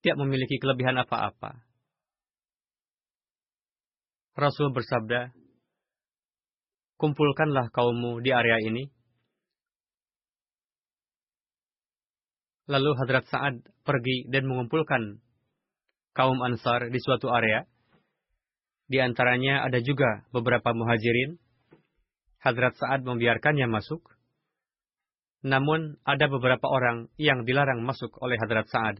tidak 0.00 0.18
memiliki 0.24 0.56
kelebihan 0.58 0.96
apa-apa. 0.98 1.60
Rasul 4.34 4.72
bersabda, 4.72 5.36
Kumpulkanlah 7.00 7.72
kaummu 7.72 8.20
di 8.20 8.28
area 8.28 8.60
ini. 8.60 8.84
Lalu 12.68 12.92
Hadrat 12.92 13.24
Sa'ad 13.24 13.64
pergi 13.88 14.28
dan 14.28 14.44
mengumpulkan 14.44 15.18
kaum 16.12 16.38
Ansar 16.42 16.90
di 16.90 16.98
suatu 16.98 17.30
area. 17.30 17.66
Di 18.90 18.98
antaranya 18.98 19.62
ada 19.62 19.78
juga 19.78 20.26
beberapa 20.34 20.74
muhajirin 20.74 21.38
Hadrat 22.40 22.74
Sa'ad 22.80 23.04
membiarkannya 23.04 23.68
masuk. 23.68 24.00
Namun 25.44 26.00
ada 26.04 26.26
beberapa 26.28 26.68
orang 26.68 27.12
yang 27.20 27.44
dilarang 27.44 27.84
masuk 27.84 28.16
oleh 28.20 28.40
Hadrat 28.40 28.68
Sa'ad. 28.68 28.96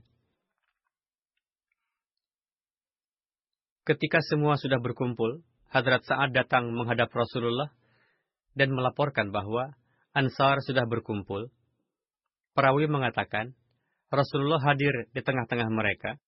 Ketika 3.88 4.20
semua 4.22 4.60
sudah 4.60 4.78
berkumpul, 4.78 5.40
Hadrat 5.72 6.04
Sa'ad 6.04 6.36
datang 6.36 6.68
menghadap 6.70 7.08
Rasulullah 7.10 7.72
dan 8.52 8.76
melaporkan 8.76 9.32
bahwa 9.32 9.72
Ansar 10.12 10.60
sudah 10.60 10.84
berkumpul. 10.84 11.48
Perawi 12.52 12.90
mengatakan, 12.90 13.54
Rasulullah 14.10 14.58
hadir 14.60 15.06
di 15.14 15.20
tengah-tengah 15.22 15.70
mereka. 15.70 16.18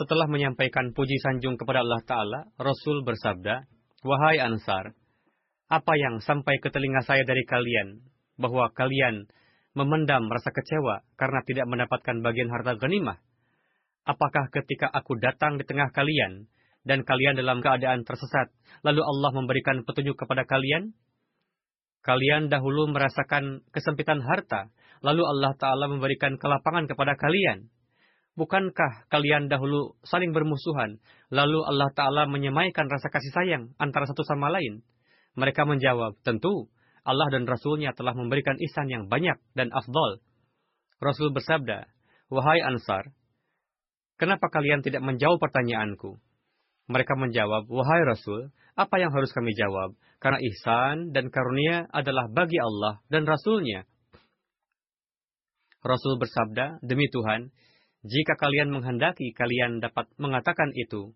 Setelah 0.00 0.24
menyampaikan 0.32 0.96
puji 0.96 1.20
sanjung 1.20 1.60
kepada 1.60 1.84
Allah 1.84 2.00
Ta'ala, 2.00 2.40
Rasul 2.56 3.04
bersabda, 3.04 3.68
Wahai 4.00 4.40
Ansar, 4.40 4.96
apa 5.68 5.92
yang 5.92 6.24
sampai 6.24 6.56
ke 6.56 6.72
telinga 6.72 7.04
saya 7.04 7.20
dari 7.28 7.44
kalian, 7.44 8.00
bahwa 8.40 8.72
kalian 8.72 9.28
memendam 9.76 10.24
rasa 10.32 10.56
kecewa 10.56 11.04
karena 11.20 11.44
tidak 11.44 11.68
mendapatkan 11.68 12.16
bagian 12.24 12.48
harta 12.48 12.80
ganimah? 12.80 13.20
Apakah 14.08 14.48
ketika 14.48 14.88
aku 14.88 15.20
datang 15.20 15.60
di 15.60 15.68
tengah 15.68 15.92
kalian, 15.92 16.48
dan 16.88 17.04
kalian 17.04 17.36
dalam 17.36 17.60
keadaan 17.60 18.00
tersesat, 18.08 18.48
lalu 18.80 19.04
Allah 19.04 19.36
memberikan 19.36 19.84
petunjuk 19.84 20.16
kepada 20.16 20.48
kalian? 20.48 20.96
Kalian 22.00 22.48
dahulu 22.48 22.88
merasakan 22.88 23.68
kesempitan 23.68 24.24
harta, 24.24 24.72
lalu 25.04 25.28
Allah 25.28 25.52
Ta'ala 25.60 25.92
memberikan 25.92 26.40
kelapangan 26.40 26.88
kepada 26.88 27.20
kalian. 27.20 27.68
Bukankah 28.38 29.10
kalian 29.10 29.50
dahulu 29.50 29.98
saling 30.06 30.30
bermusuhan, 30.30 31.02
lalu 31.34 31.60
Allah 31.66 31.90
Ta'ala 31.90 32.22
menyemaikan 32.30 32.86
rasa 32.86 33.10
kasih 33.10 33.32
sayang 33.34 33.64
antara 33.76 34.06
satu 34.06 34.22
sama 34.22 34.48
lain? 34.54 34.86
Mereka 35.34 35.66
menjawab, 35.66 36.18
tentu, 36.22 36.70
Allah 37.02 37.26
dan 37.32 37.48
Rasulnya 37.48 37.90
telah 37.96 38.14
memberikan 38.14 38.54
ihsan 38.60 38.86
yang 38.86 39.10
banyak 39.10 39.38
dan 39.58 39.74
afdol. 39.74 40.22
Rasul 41.02 41.34
bersabda, 41.34 41.90
Wahai 42.30 42.62
Ansar, 42.62 43.10
kenapa 44.20 44.46
kalian 44.52 44.86
tidak 44.86 45.02
menjawab 45.02 45.42
pertanyaanku? 45.42 46.20
Mereka 46.86 47.18
menjawab, 47.18 47.66
Wahai 47.66 48.02
Rasul, 48.06 48.54
apa 48.78 48.94
yang 49.02 49.10
harus 49.10 49.34
kami 49.34 49.56
jawab? 49.58 49.98
Karena 50.20 50.38
ihsan 50.44 51.10
dan 51.10 51.32
karunia 51.32 51.88
adalah 51.90 52.28
bagi 52.30 52.60
Allah 52.60 53.02
dan 53.10 53.26
Rasulnya. 53.26 53.88
Rasul 55.80 56.20
bersabda, 56.20 56.84
Demi 56.84 57.08
Tuhan, 57.08 57.48
jika 58.00 58.32
kalian 58.40 58.72
menghendaki, 58.72 59.36
kalian 59.36 59.84
dapat 59.84 60.08
mengatakan 60.16 60.72
itu. 60.72 61.12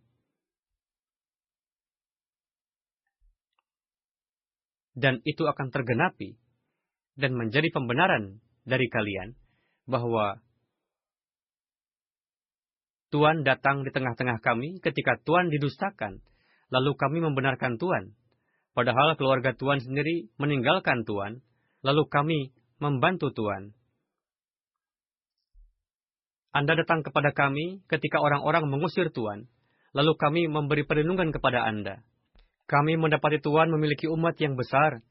Dan 4.94 5.18
itu 5.26 5.42
akan 5.42 5.74
tergenapi 5.74 6.38
dan 7.18 7.34
menjadi 7.34 7.66
pembenaran 7.74 8.38
dari 8.62 8.86
kalian 8.86 9.34
bahwa 9.90 10.38
Tuhan 13.10 13.46
datang 13.46 13.82
di 13.82 13.90
tengah-tengah 13.90 14.38
kami 14.42 14.78
ketika 14.78 15.18
Tuhan 15.22 15.50
didustakan, 15.50 16.18
lalu 16.70 16.98
kami 16.98 17.18
membenarkan 17.22 17.78
Tuhan. 17.78 18.14
Padahal 18.74 19.14
keluarga 19.14 19.54
Tuhan 19.54 19.78
sendiri 19.82 20.34
meninggalkan 20.34 21.06
Tuhan, 21.06 21.42
lalu 21.86 22.02
kami 22.10 22.38
membantu 22.82 23.30
Tuhan. 23.30 23.74
Anda 26.54 26.78
datang 26.78 27.02
kepada 27.02 27.34
kami 27.34 27.82
ketika 27.90 28.22
orang-orang 28.22 28.70
mengusir 28.70 29.10
Tuhan, 29.10 29.50
lalu 29.90 30.14
kami 30.14 30.46
memberi 30.46 30.86
perlindungan 30.86 31.34
kepada 31.34 31.66
Anda. 31.66 32.06
Kami 32.70 32.94
mendapati 32.94 33.42
Tuhan 33.42 33.74
memiliki 33.74 34.06
umat 34.06 34.38
yang 34.38 34.54
besar, 34.54 35.02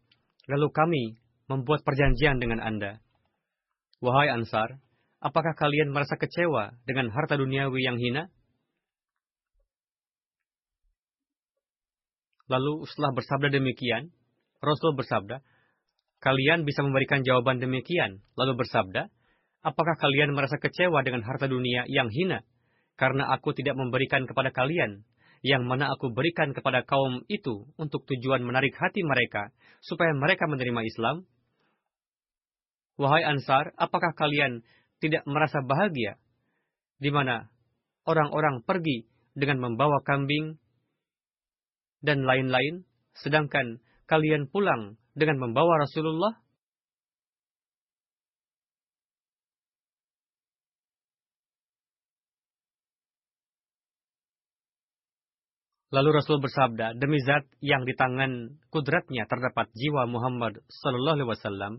lalu 0.48 0.72
kami 0.72 1.04
membuat 1.52 1.84
perjanjian 1.84 2.40
dengan 2.40 2.64
Anda. 2.64 3.04
Wahai 4.00 4.32
Ansar, 4.32 4.80
apakah 5.20 5.52
kalian 5.60 5.92
merasa 5.92 6.16
kecewa 6.16 6.80
dengan 6.88 7.12
harta 7.12 7.36
duniawi 7.36 7.92
yang 7.92 8.00
hina? 8.00 8.32
Lalu 12.48 12.88
setelah 12.88 13.12
bersabda 13.20 13.52
demikian, 13.52 14.16
Rasul 14.64 14.96
bersabda, 14.96 15.44
kalian 16.24 16.64
bisa 16.64 16.88
memberikan 16.88 17.24
jawaban 17.28 17.60
demikian, 17.60 18.24
lalu 18.40 18.64
bersabda, 18.64 19.12
Apakah 19.64 19.96
kalian 19.96 20.36
merasa 20.36 20.60
kecewa 20.60 21.00
dengan 21.08 21.24
harta 21.24 21.48
dunia 21.48 21.88
yang 21.88 22.12
hina? 22.12 22.44
Karena 23.00 23.32
aku 23.32 23.56
tidak 23.56 23.80
memberikan 23.80 24.28
kepada 24.28 24.52
kalian, 24.52 25.08
yang 25.40 25.64
mana 25.64 25.88
aku 25.96 26.12
berikan 26.12 26.52
kepada 26.52 26.84
kaum 26.84 27.24
itu 27.32 27.72
untuk 27.80 28.04
tujuan 28.12 28.44
menarik 28.44 28.76
hati 28.76 29.08
mereka, 29.08 29.56
supaya 29.80 30.12
mereka 30.12 30.52
menerima 30.52 30.84
Islam? 30.84 31.16
Wahai 33.00 33.24
Ansar, 33.24 33.72
apakah 33.80 34.12
kalian 34.20 34.68
tidak 35.00 35.24
merasa 35.24 35.64
bahagia? 35.64 36.20
Di 37.00 37.08
mana 37.10 37.48
orang-orang 38.04 38.68
pergi 38.68 39.08
dengan 39.32 39.64
membawa 39.64 40.04
kambing 40.04 40.60
dan 42.04 42.28
lain-lain, 42.28 42.84
sedangkan 43.16 43.80
kalian 44.12 44.52
pulang 44.52 45.00
dengan 45.16 45.40
membawa 45.40 45.88
Rasulullah? 45.88 46.43
Lalu 55.94 56.10
Rasul 56.10 56.42
bersabda, 56.42 56.98
demi 56.98 57.22
zat 57.22 57.46
yang 57.62 57.86
di 57.86 57.94
tangan 57.94 58.58
kudratnya 58.74 59.30
terdapat 59.30 59.70
jiwa 59.78 60.10
Muhammad 60.10 60.58
Sallallahu 60.66 61.22
Alaihi 61.22 61.30
Wasallam, 61.30 61.74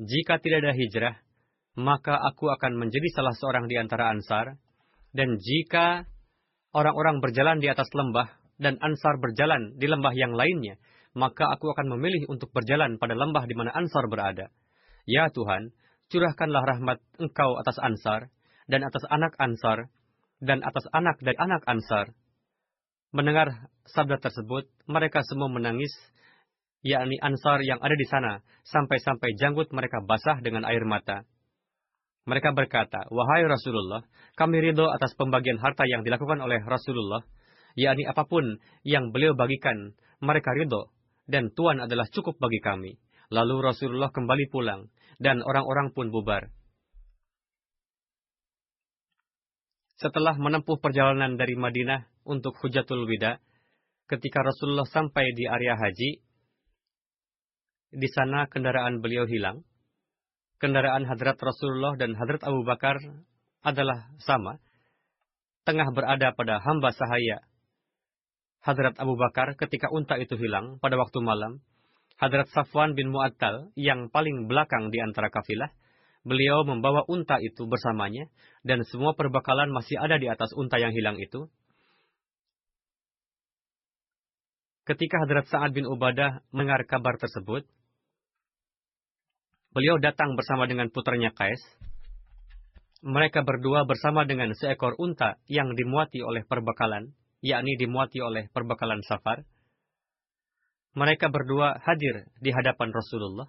jika 0.00 0.40
tidak 0.40 0.64
ada 0.64 0.72
hijrah, 0.72 1.20
maka 1.76 2.16
aku 2.16 2.48
akan 2.48 2.80
menjadi 2.80 3.04
salah 3.12 3.36
seorang 3.36 3.68
di 3.68 3.76
antara 3.76 4.08
Ansar, 4.08 4.56
dan 5.12 5.36
jika 5.36 6.08
orang-orang 6.72 7.20
berjalan 7.20 7.60
di 7.60 7.68
atas 7.68 7.92
lembah 7.92 8.32
dan 8.56 8.80
Ansar 8.80 9.20
berjalan 9.20 9.76
di 9.76 9.84
lembah 9.84 10.16
yang 10.16 10.32
lainnya, 10.32 10.80
maka 11.12 11.52
aku 11.52 11.76
akan 11.76 11.92
memilih 11.92 12.24
untuk 12.32 12.56
berjalan 12.56 12.96
pada 12.96 13.12
lembah 13.12 13.44
di 13.44 13.52
mana 13.52 13.68
Ansar 13.76 14.08
berada. 14.08 14.48
Ya 15.04 15.28
Tuhan, 15.28 15.76
curahkanlah 16.08 16.64
rahmat 16.64 17.04
Engkau 17.20 17.52
atas 17.60 17.76
Ansar 17.76 18.32
dan 18.64 18.80
atas 18.80 19.04
anak 19.12 19.36
Ansar 19.36 19.92
dan 20.40 20.64
atas 20.64 20.88
anak 20.96 21.20
dari 21.20 21.36
anak 21.36 21.68
Ansar 21.68 22.16
Mendengar 23.12 23.68
sabda 23.92 24.16
tersebut, 24.16 24.72
mereka 24.88 25.20
semua 25.28 25.52
menangis, 25.52 25.92
yakni 26.80 27.20
Ansar 27.20 27.60
yang 27.60 27.76
ada 27.84 27.92
di 27.92 28.06
sana, 28.08 28.40
sampai-sampai 28.64 29.36
janggut 29.36 29.68
mereka 29.76 30.00
basah 30.00 30.40
dengan 30.40 30.64
air 30.64 30.82
mata. 30.88 31.28
Mereka 32.24 32.56
berkata, 32.56 33.04
Wahai 33.12 33.44
Rasulullah, 33.44 34.00
kami 34.32 34.64
ridho 34.64 34.88
atas 34.88 35.12
pembagian 35.18 35.60
harta 35.60 35.84
yang 35.84 36.00
dilakukan 36.08 36.40
oleh 36.40 36.64
Rasulullah, 36.64 37.20
yakni 37.76 38.08
apa 38.08 38.24
pun 38.24 38.56
yang 38.80 39.12
beliau 39.12 39.36
bagikan, 39.36 39.92
mereka 40.24 40.56
ridho 40.56 40.88
dan 41.28 41.50
Tuhan 41.54 41.80
adalah 41.82 42.06
cukup 42.10 42.38
bagi 42.38 42.60
kami. 42.60 42.92
Lalu 43.32 43.64
Rasulullah 43.64 44.12
kembali 44.12 44.52
pulang, 44.52 44.92
dan 45.16 45.40
orang-orang 45.40 45.96
pun 45.96 46.12
bubar. 46.12 46.52
Setelah 49.96 50.36
menempuh 50.36 50.82
perjalanan 50.82 51.38
dari 51.38 51.54
Madinah 51.56 52.11
untuk 52.22 52.56
Hujatul 52.58 53.04
Wida, 53.06 53.38
ketika 54.10 54.42
Rasulullah 54.44 54.88
sampai 54.88 55.32
di 55.34 55.48
area 55.48 55.78
haji, 55.78 56.20
di 57.92 58.08
sana 58.08 58.48
kendaraan 58.48 59.04
beliau 59.04 59.28
hilang. 59.28 59.62
Kendaraan 60.56 61.04
Hadrat 61.04 61.36
Rasulullah 61.42 61.98
dan 61.98 62.14
Hadrat 62.14 62.40
Abu 62.46 62.62
Bakar 62.62 62.96
adalah 63.66 64.14
sama, 64.22 64.62
tengah 65.68 65.90
berada 65.90 66.32
pada 66.32 66.62
hamba 66.62 66.94
sahaya. 66.94 67.42
Hadrat 68.62 68.94
Abu 69.02 69.18
Bakar 69.18 69.58
ketika 69.58 69.90
unta 69.90 70.16
itu 70.22 70.38
hilang 70.38 70.78
pada 70.78 70.94
waktu 70.94 71.18
malam, 71.18 71.60
Hadrat 72.16 72.46
Safwan 72.54 72.94
bin 72.94 73.10
Mu'attal 73.10 73.74
yang 73.74 74.06
paling 74.06 74.46
belakang 74.46 74.94
di 74.94 75.02
antara 75.02 75.34
kafilah, 75.34 75.74
beliau 76.22 76.62
membawa 76.62 77.02
unta 77.10 77.42
itu 77.42 77.66
bersamanya, 77.66 78.30
dan 78.62 78.86
semua 78.86 79.18
perbekalan 79.18 79.74
masih 79.74 79.98
ada 79.98 80.14
di 80.22 80.30
atas 80.30 80.54
unta 80.54 80.78
yang 80.78 80.94
hilang 80.94 81.18
itu. 81.18 81.50
Ketika 84.82 85.22
Hadrat 85.22 85.46
Sa'ad 85.46 85.70
bin 85.78 85.86
Ubadah 85.86 86.42
mendengar 86.50 86.82
kabar 86.90 87.14
tersebut, 87.14 87.62
beliau 89.70 89.94
datang 90.02 90.34
bersama 90.34 90.66
dengan 90.66 90.90
putranya 90.90 91.30
Kais. 91.30 91.62
Mereka 93.06 93.46
berdua 93.46 93.86
bersama 93.86 94.26
dengan 94.26 94.50
seekor 94.58 94.98
unta 94.98 95.38
yang 95.46 95.78
dimuati 95.78 96.18
oleh 96.26 96.42
perbekalan, 96.42 97.14
yakni 97.46 97.78
dimuati 97.78 98.18
oleh 98.26 98.50
perbekalan 98.50 98.98
safar. 99.06 99.46
Mereka 100.98 101.30
berdua 101.30 101.78
hadir 101.78 102.26
di 102.42 102.50
hadapan 102.50 102.90
Rasulullah. 102.90 103.46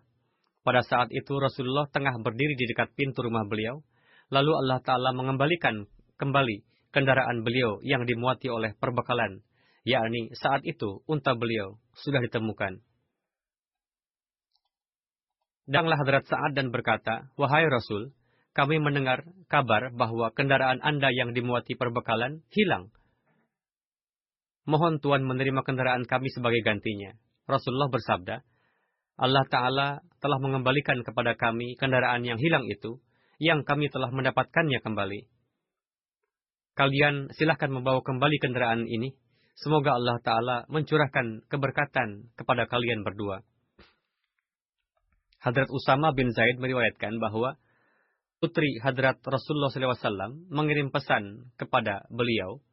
Pada 0.61 0.85
saat 0.85 1.09
itu 1.09 1.33
Rasulullah 1.41 1.89
tengah 1.89 2.13
berdiri 2.21 2.53
di 2.53 2.69
dekat 2.69 2.93
pintu 2.93 3.25
rumah 3.25 3.45
beliau. 3.49 3.81
Lalu 4.29 4.53
Allah 4.53 4.79
Ta'ala 4.85 5.17
mengembalikan 5.17 5.89
kembali 6.21 6.61
kendaraan 6.93 7.41
beliau 7.41 7.81
yang 7.81 8.05
dimuati 8.05 8.53
oleh 8.53 8.77
perbekalan. 8.77 9.41
Yakni 9.83 10.31
saat 10.35 10.63
itu 10.63 11.03
unta 11.05 11.35
beliau 11.35 11.79
sudah 11.99 12.23
ditemukan. 12.23 12.79
Danglah 15.63 15.95
Hadrat 15.95 16.27
Sa'ad 16.27 16.55
dan 16.59 16.75
berkata, 16.75 17.31
Wahai 17.39 17.67
Rasul, 17.67 18.11
kami 18.51 18.83
mendengar 18.83 19.23
kabar 19.47 19.95
bahwa 19.95 20.31
kendaraan 20.35 20.83
Anda 20.83 21.07
yang 21.11 21.31
dimuati 21.31 21.75
perbekalan 21.79 22.43
hilang 22.51 22.91
Mohon 24.63 25.03
Tuhan 25.03 25.27
menerima 25.27 25.61
kendaraan 25.67 26.07
kami 26.07 26.31
sebagai 26.31 26.63
gantinya. 26.63 27.11
Rasulullah 27.43 27.91
bersabda, 27.91 28.35
Allah 29.19 29.45
Ta'ala 29.51 29.87
telah 30.23 30.39
mengembalikan 30.39 31.03
kepada 31.03 31.35
kami 31.35 31.75
kendaraan 31.75 32.23
yang 32.23 32.39
hilang 32.39 32.63
itu, 32.71 33.03
yang 33.43 33.67
kami 33.67 33.91
telah 33.91 34.07
mendapatkannya 34.07 34.79
kembali. 34.79 35.27
Kalian 36.79 37.29
silahkan 37.35 37.69
membawa 37.69 37.99
kembali 38.01 38.39
kendaraan 38.39 38.87
ini. 38.87 39.13
Semoga 39.53 39.95
Allah 39.95 40.17
Ta'ala 40.19 40.57
mencurahkan 40.67 41.45
keberkatan 41.47 42.33
kepada 42.33 42.65
kalian 42.65 43.05
berdua. 43.05 43.45
Hadrat 45.43 45.69
Usama 45.69 46.15
bin 46.15 46.31
Zaid 46.31 46.57
meriwayatkan 46.57 47.19
bahwa 47.19 47.59
putri 48.39 48.79
Hadrat 48.79 49.19
Rasulullah 49.23 49.69
SAW 49.69 50.39
mengirim 50.47 50.89
pesan 50.89 51.51
kepada 51.59 52.07
beliau 52.07 52.63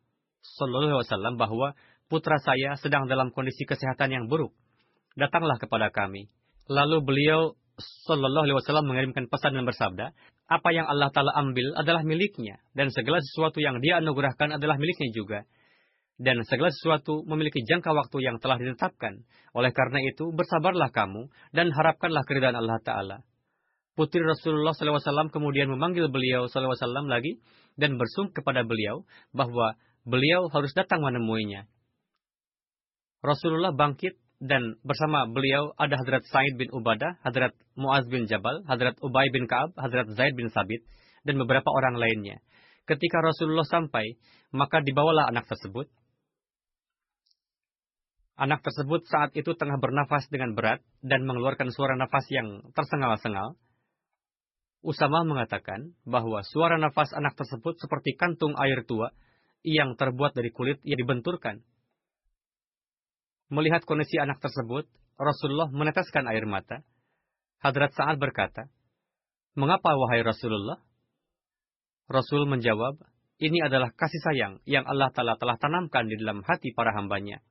Wasallam 0.60 1.36
bahwa 1.36 1.76
putra 2.08 2.40
saya 2.40 2.74
sedang 2.80 3.06
dalam 3.06 3.30
kondisi 3.30 3.68
kesehatan 3.68 4.10
yang 4.10 4.24
buruk. 4.26 4.56
Datanglah 5.14 5.60
kepada 5.60 5.92
kami. 5.92 6.32
Lalu 6.70 7.04
beliau 7.04 7.40
Sallallahu 7.80 8.44
Alaihi 8.44 8.58
Wasallam 8.60 8.86
mengirimkan 8.92 9.28
pesan 9.32 9.56
dan 9.56 9.64
bersabda, 9.64 10.12
apa 10.50 10.68
yang 10.74 10.84
Allah 10.84 11.08
Taala 11.12 11.32
ambil 11.36 11.72
adalah 11.76 12.04
miliknya 12.04 12.60
dan 12.76 12.92
segala 12.92 13.20
sesuatu 13.24 13.56
yang 13.62 13.80
Dia 13.80 14.00
anugerahkan 14.04 14.60
adalah 14.60 14.76
miliknya 14.76 15.10
juga. 15.16 15.38
Dan 16.20 16.44
segala 16.44 16.68
sesuatu 16.68 17.24
memiliki 17.24 17.64
jangka 17.64 17.96
waktu 17.96 18.20
yang 18.20 18.36
telah 18.44 18.60
ditetapkan. 18.60 19.24
Oleh 19.56 19.72
karena 19.72 20.04
itu, 20.04 20.28
bersabarlah 20.36 20.92
kamu 20.92 21.32
dan 21.56 21.72
harapkanlah 21.72 22.28
keridhaan 22.28 22.60
Allah 22.60 22.76
Ta'ala. 22.84 23.16
Putri 23.96 24.20
Rasulullah 24.20 24.76
SAW 24.76 25.32
kemudian 25.32 25.72
memanggil 25.72 26.12
beliau 26.12 26.44
SAW 26.44 26.76
lagi 27.08 27.40
dan 27.80 27.96
bersung 27.96 28.36
kepada 28.36 28.62
beliau 28.68 29.08
bahwa 29.32 29.80
beliau 30.04 30.52
harus 30.52 30.76
datang 30.76 31.00
menemuinya. 31.00 31.64
Rasulullah 33.24 33.72
bangkit 33.72 34.16
dan 34.40 34.80
bersama 34.80 35.28
beliau 35.28 35.76
ada 35.76 36.00
Hadrat 36.00 36.24
Said 36.28 36.56
bin 36.56 36.72
Ubadah, 36.72 37.20
Hadrat 37.20 37.52
Muaz 37.76 38.08
bin 38.08 38.24
Jabal, 38.24 38.64
Hadrat 38.64 38.96
Ubay 39.04 39.28
bin 39.28 39.44
Ka'ab, 39.44 39.76
Hadrat 39.76 40.08
Zaid 40.16 40.32
bin 40.32 40.48
Sabit, 40.48 40.80
dan 41.28 41.36
beberapa 41.36 41.68
orang 41.68 42.00
lainnya. 42.00 42.40
Ketika 42.88 43.20
Rasulullah 43.20 43.68
sampai, 43.68 44.16
maka 44.56 44.80
dibawalah 44.80 45.28
anak 45.28 45.44
tersebut. 45.46 45.92
Anak 48.36 48.64
tersebut 48.64 49.04
saat 49.08 49.34
itu 49.36 49.52
tengah 49.54 49.76
bernafas 49.78 50.26
dengan 50.30 50.54
berat 50.54 50.80
dan 51.00 51.26
mengeluarkan 51.26 51.70
suara 51.74 51.94
nafas 51.98 52.24
yang 52.30 52.72
tersengal-sengal. 52.72 53.56
Usama 54.80 55.28
mengatakan 55.28 55.92
bahwa 56.08 56.40
suara 56.40 56.80
nafas 56.80 57.12
anak 57.12 57.36
tersebut 57.36 57.76
seperti 57.76 58.16
kantung 58.16 58.56
air 58.56 58.80
tua 58.88 59.12
yang 59.60 59.92
terbuat 59.92 60.32
dari 60.32 60.48
kulit 60.48 60.80
yang 60.88 60.96
dibenturkan. 61.04 61.60
Melihat 63.52 63.84
kondisi 63.84 64.16
anak 64.16 64.40
tersebut, 64.40 64.88
Rasulullah 65.20 65.68
meneteskan 65.68 66.24
air 66.30 66.48
mata. 66.48 66.80
Hadrat 67.60 67.92
Sa'ad 67.92 68.16
berkata, 68.16 68.72
Mengapa 69.52 69.92
wahai 69.92 70.24
Rasulullah? 70.24 70.80
Rasul 72.08 72.48
menjawab, 72.48 72.96
ini 73.42 73.60
adalah 73.60 73.92
kasih 73.92 74.22
sayang 74.22 74.54
yang 74.64 74.86
Allah 74.88 75.12
Ta'ala 75.12 75.36
telah 75.36 75.60
tanamkan 75.60 76.08
di 76.08 76.16
dalam 76.16 76.40
hati 76.46 76.72
para 76.72 76.94
hambanya. 76.96 77.44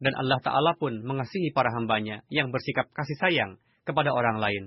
Dan 0.00 0.16
Allah 0.16 0.40
Ta'ala 0.40 0.72
pun 0.80 1.04
mengasihi 1.04 1.52
para 1.52 1.68
hambanya 1.76 2.24
yang 2.32 2.48
bersikap 2.48 2.88
kasih 2.96 3.20
sayang 3.20 3.52
kepada 3.84 4.16
orang 4.16 4.40
lain. 4.40 4.64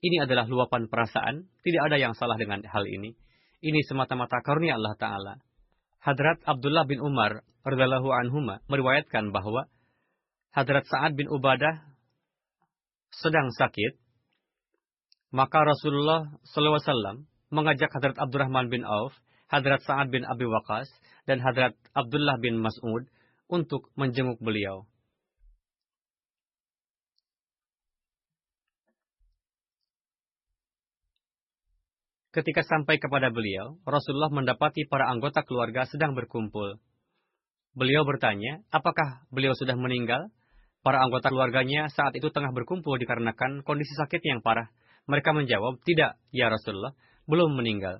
Ini 0.00 0.26
adalah 0.26 0.50
luapan 0.50 0.90
perasaan, 0.90 1.46
tidak 1.62 1.82
ada 1.92 1.96
yang 2.00 2.16
salah 2.18 2.34
dengan 2.34 2.64
hal 2.66 2.84
ini. 2.88 3.14
Ini 3.60 3.80
semata-mata 3.86 4.40
karunia 4.42 4.80
Allah 4.80 4.96
Ta'ala. 4.96 5.34
Hadrat 6.00 6.40
Abdullah 6.48 6.88
bin 6.88 6.98
Umar 7.04 7.44
radhiyallahu 7.60 8.08
anhuma 8.08 8.64
meriwayatkan 8.72 9.28
bahwa 9.30 9.68
Hadrat 10.56 10.88
Sa'ad 10.88 11.12
bin 11.14 11.28
Ubadah 11.28 11.84
sedang 13.12 13.52
sakit, 13.52 14.00
maka 15.30 15.62
Rasulullah 15.62 16.32
SAW 16.48 17.28
mengajak 17.52 17.92
Hadrat 17.92 18.16
Abdurrahman 18.16 18.72
bin 18.72 18.82
Auf, 18.82 19.12
Hadrat 19.52 19.84
Sa'ad 19.84 20.08
bin 20.08 20.24
Abi 20.24 20.48
Waqas, 20.48 20.88
dan 21.28 21.44
Hadrat 21.44 21.76
Abdullah 21.92 22.40
bin 22.40 22.58
Mas'ud 22.58 23.06
untuk 23.50 23.90
menjenguk 23.98 24.38
beliau. 24.38 24.86
Ketika 32.30 32.62
sampai 32.62 33.02
kepada 33.02 33.34
beliau, 33.34 33.82
Rasulullah 33.82 34.30
mendapati 34.30 34.86
para 34.86 35.10
anggota 35.10 35.42
keluarga 35.42 35.82
sedang 35.90 36.14
berkumpul. 36.14 36.78
Beliau 37.74 38.06
bertanya, 38.06 38.62
apakah 38.70 39.26
beliau 39.34 39.50
sudah 39.58 39.74
meninggal? 39.74 40.30
Para 40.86 41.02
anggota 41.02 41.26
keluarganya 41.26 41.90
saat 41.90 42.14
itu 42.14 42.30
tengah 42.30 42.54
berkumpul 42.54 43.02
dikarenakan 43.02 43.66
kondisi 43.66 43.98
sakit 43.98 44.22
yang 44.22 44.46
parah. 44.46 44.70
Mereka 45.10 45.34
menjawab, 45.34 45.82
tidak, 45.82 46.22
ya 46.30 46.46
Rasulullah, 46.46 46.94
belum 47.26 47.58
meninggal. 47.58 47.98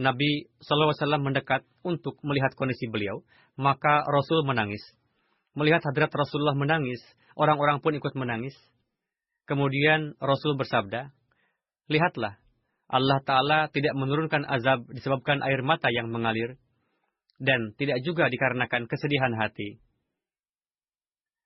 Nabi 0.00 0.48
SAW 0.64 1.20
mendekat 1.20 1.68
untuk 1.84 2.16
melihat 2.24 2.56
kondisi 2.56 2.88
beliau, 2.88 3.20
maka 3.60 4.00
Rasul 4.08 4.40
menangis. 4.48 4.80
Melihat 5.52 5.84
hadrat 5.84 6.08
Rasulullah 6.08 6.56
menangis, 6.56 7.00
orang-orang 7.36 7.84
pun 7.84 7.92
ikut 7.92 8.16
menangis. 8.16 8.56
Kemudian 9.44 10.16
Rasul 10.16 10.56
bersabda, 10.56 11.12
Lihatlah, 11.92 12.40
Allah 12.88 13.20
Ta'ala 13.20 13.58
tidak 13.68 13.92
menurunkan 13.92 14.48
azab 14.48 14.88
disebabkan 14.96 15.44
air 15.44 15.60
mata 15.60 15.92
yang 15.92 16.08
mengalir, 16.08 16.56
dan 17.36 17.76
tidak 17.76 18.00
juga 18.00 18.32
dikarenakan 18.32 18.88
kesedihan 18.88 19.36
hati. 19.36 19.82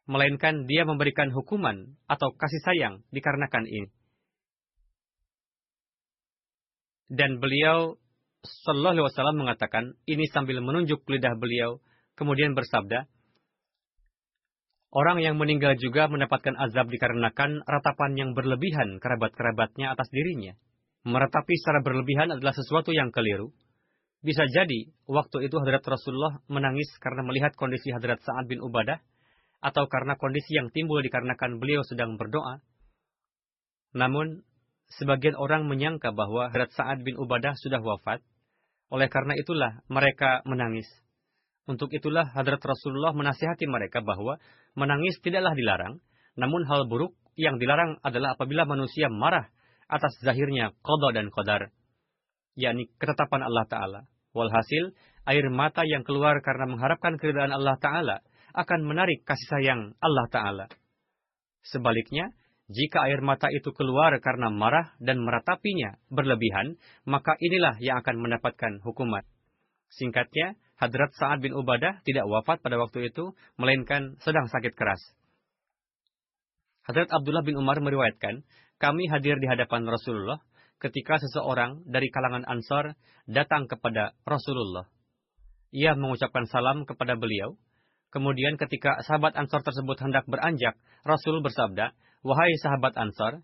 Melainkan 0.07 0.71
dia 0.71 0.87
memberikan 0.87 1.35
hukuman 1.35 1.99
atau 2.07 2.31
kasih 2.31 2.63
sayang 2.63 2.95
dikarenakan 3.11 3.67
ini. 3.67 3.91
Dan 7.11 7.43
beliau 7.43 7.99
Sallallahu 8.47 8.95
Alaihi 8.97 9.07
Wasallam 9.11 9.37
mengatakan 9.43 9.85
ini 10.07 10.25
sambil 10.31 10.63
menunjuk 10.63 11.03
lidah 11.11 11.35
beliau, 11.35 11.83
kemudian 12.15 12.55
bersabda, 12.55 13.11
Orang 14.97 15.21
yang 15.21 15.37
meninggal 15.37 15.77
juga 15.77 16.09
mendapatkan 16.09 16.57
azab 16.57 16.89
dikarenakan 16.89 17.61
ratapan 17.69 18.17
yang 18.17 18.31
berlebihan 18.33 18.97
kerabat-kerabatnya 18.97 19.93
atas 19.93 20.09
dirinya 20.09 20.57
meratapi 21.07 21.55
secara 21.55 21.81
berlebihan 21.87 22.35
adalah 22.35 22.53
sesuatu 22.53 22.91
yang 22.91 23.15
keliru. 23.15 23.55
Bisa 24.27 24.43
jadi, 24.51 24.91
waktu 25.07 25.47
itu 25.47 25.55
Hadrat 25.63 25.87
Rasulullah 25.87 26.43
menangis 26.51 26.91
karena 26.99 27.23
melihat 27.23 27.55
kondisi 27.55 27.95
Hadrat 27.95 28.19
Sa'ad 28.27 28.51
bin 28.51 28.59
Ubadah, 28.59 28.99
atau 29.63 29.87
karena 29.87 30.19
kondisi 30.19 30.59
yang 30.59 30.75
timbul 30.75 30.99
dikarenakan 30.99 31.63
beliau 31.63 31.87
sedang 31.87 32.19
berdoa. 32.19 32.59
Namun, 33.95 34.43
sebagian 34.99 35.39
orang 35.39 35.71
menyangka 35.71 36.11
bahwa 36.11 36.51
Hadrat 36.51 36.75
Sa'ad 36.75 37.07
bin 37.07 37.15
Ubadah 37.15 37.55
sudah 37.55 37.79
wafat, 37.79 38.19
oleh 38.93 39.09
karena 39.11 39.35
itulah 39.35 39.83
mereka 39.91 40.43
menangis. 40.47 40.87
Untuk 41.67 41.91
itulah 41.91 42.31
Hadrat 42.31 42.63
Rasulullah 42.63 43.11
menasihati 43.11 43.67
mereka 43.67 43.99
bahwa 43.99 44.39
menangis 44.79 45.19
tidaklah 45.19 45.51
dilarang, 45.59 45.99
namun 46.39 46.63
hal 46.71 46.87
buruk 46.87 47.19
yang 47.35 47.59
dilarang 47.59 47.99
adalah 48.07 48.39
apabila 48.39 48.63
manusia 48.63 49.11
marah 49.11 49.51
atas 49.91 50.15
zahirnya 50.23 50.71
qada 50.83 51.09
dan 51.11 51.27
qadar, 51.35 51.75
yakni 52.55 52.87
ketetapan 53.03 53.43
Allah 53.43 53.67
Ta'ala. 53.67 54.01
Walhasil, 54.37 54.93
air 55.27 55.47
mata 55.51 55.83
yang 55.83 56.05
keluar 56.07 56.39
karena 56.45 56.71
mengharapkan 56.71 57.19
keridhaan 57.19 57.51
Allah 57.51 57.77
Ta'ala 57.83 58.17
akan 58.55 58.81
menarik 58.87 59.27
kasih 59.27 59.49
sayang 59.51 59.81
Allah 59.99 60.27
Ta'ala. 60.31 60.67
Sebaliknya, 61.67 62.31
jika 62.67 63.07
air 63.07 63.23
mata 63.23 63.47
itu 63.47 63.71
keluar 63.71 64.11
karena 64.19 64.51
marah 64.51 64.99
dan 64.99 65.23
meratapinya 65.23 66.03
berlebihan, 66.11 66.75
maka 67.07 67.39
inilah 67.39 67.79
yang 67.79 68.03
akan 68.03 68.19
mendapatkan 68.19 68.83
hukuman. 68.83 69.23
Singkatnya, 69.95 70.59
Hadrat 70.75 71.15
Sa'ad 71.15 71.41
bin 71.41 71.55
Ubadah 71.55 72.03
tidak 72.03 72.27
wafat 72.27 72.59
pada 72.61 72.75
waktu 72.77 73.09
itu, 73.15 73.39
melainkan 73.55 74.19
sedang 74.19 74.51
sakit 74.51 74.75
keras. 74.75 74.99
Hadrat 76.83 77.07
Abdullah 77.15 77.47
bin 77.47 77.55
Umar 77.55 77.79
meriwayatkan, 77.79 78.43
kami 78.83 79.09
hadir 79.09 79.39
di 79.39 79.47
hadapan 79.47 79.87
Rasulullah 79.87 80.43
ketika 80.83 81.17
seseorang 81.23 81.87
dari 81.89 82.13
kalangan 82.13 82.45
Ansar 82.45 82.99
datang 83.25 83.71
kepada 83.71 84.13
Rasulullah. 84.27 84.91
Ia 85.71 85.97
mengucapkan 85.97 86.45
salam 86.51 86.85
kepada 86.85 87.15
beliau. 87.15 87.57
Kemudian 88.11 88.59
ketika 88.61 89.03
sahabat 89.03 89.35
Ansar 89.39 89.65
tersebut 89.65 89.99
hendak 90.03 90.29
beranjak, 90.29 90.79
Rasul 91.03 91.43
bersabda, 91.43 91.97
Wahai 92.27 92.59
sahabat 92.59 92.99
Ansar, 92.99 93.39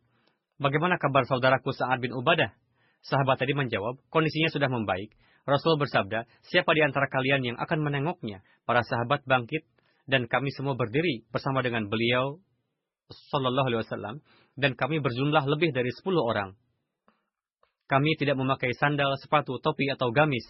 bagaimana 0.59 0.99
kabar 0.99 1.23
saudaraku 1.23 1.71
Sa'ad 1.71 2.03
bin 2.03 2.11
Ubadah? 2.11 2.51
Sahabat 3.07 3.39
tadi 3.39 3.55
menjawab, 3.55 4.03
kondisinya 4.11 4.51
sudah 4.51 4.67
membaik. 4.67 5.15
Rasul 5.47 5.79
bersabda, 5.79 6.27
siapa 6.51 6.75
di 6.75 6.83
antara 6.83 7.07
kalian 7.07 7.47
yang 7.47 7.57
akan 7.63 7.79
menengoknya? 7.79 8.43
Para 8.67 8.83
sahabat 8.83 9.23
bangkit, 9.23 9.63
dan 10.11 10.27
kami 10.27 10.51
semua 10.51 10.75
berdiri 10.75 11.23
bersama 11.31 11.63
dengan 11.63 11.87
beliau, 11.87 12.43
Sallallahu 13.07 13.71
Alaihi 13.71 13.83
Wasallam, 13.87 14.17
dan 14.59 14.75
kami 14.75 14.99
berjumlah 14.99 15.47
lebih 15.47 15.71
dari 15.71 15.95
sepuluh 15.95 16.27
orang. 16.27 16.59
Kami 17.87 18.19
tidak 18.19 18.35
memakai 18.35 18.75
sandal, 18.75 19.15
sepatu, 19.23 19.63
topi, 19.63 19.95
atau 19.95 20.11
gamis, 20.11 20.43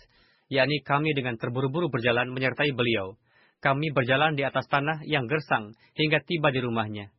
yakni 0.48 0.80
kami 0.80 1.12
dengan 1.12 1.36
terburu-buru 1.36 1.92
berjalan 1.92 2.32
menyertai 2.32 2.72
beliau. 2.72 3.12
Kami 3.60 3.92
berjalan 3.92 4.40
di 4.40 4.44
atas 4.48 4.64
tanah 4.72 5.04
yang 5.04 5.28
gersang 5.28 5.76
hingga 5.92 6.24
tiba 6.24 6.48
di 6.48 6.64
rumahnya. 6.64 7.12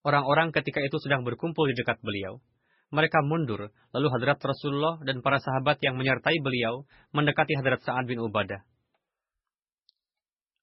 Orang-orang 0.00 0.48
ketika 0.56 0.80
itu 0.80 0.96
sedang 1.00 1.22
berkumpul 1.28 1.68
di 1.68 1.76
dekat 1.76 2.00
beliau. 2.00 2.40
Mereka 2.90 3.22
mundur, 3.22 3.70
lalu 3.94 4.06
hadrat 4.10 4.42
Rasulullah 4.42 4.98
dan 5.06 5.22
para 5.22 5.38
sahabat 5.38 5.78
yang 5.84 5.94
menyertai 5.94 6.42
beliau 6.42 6.88
mendekati 7.14 7.54
hadrat 7.54 7.84
Sa'ad 7.86 8.08
bin 8.08 8.18
Ubadah. 8.18 8.66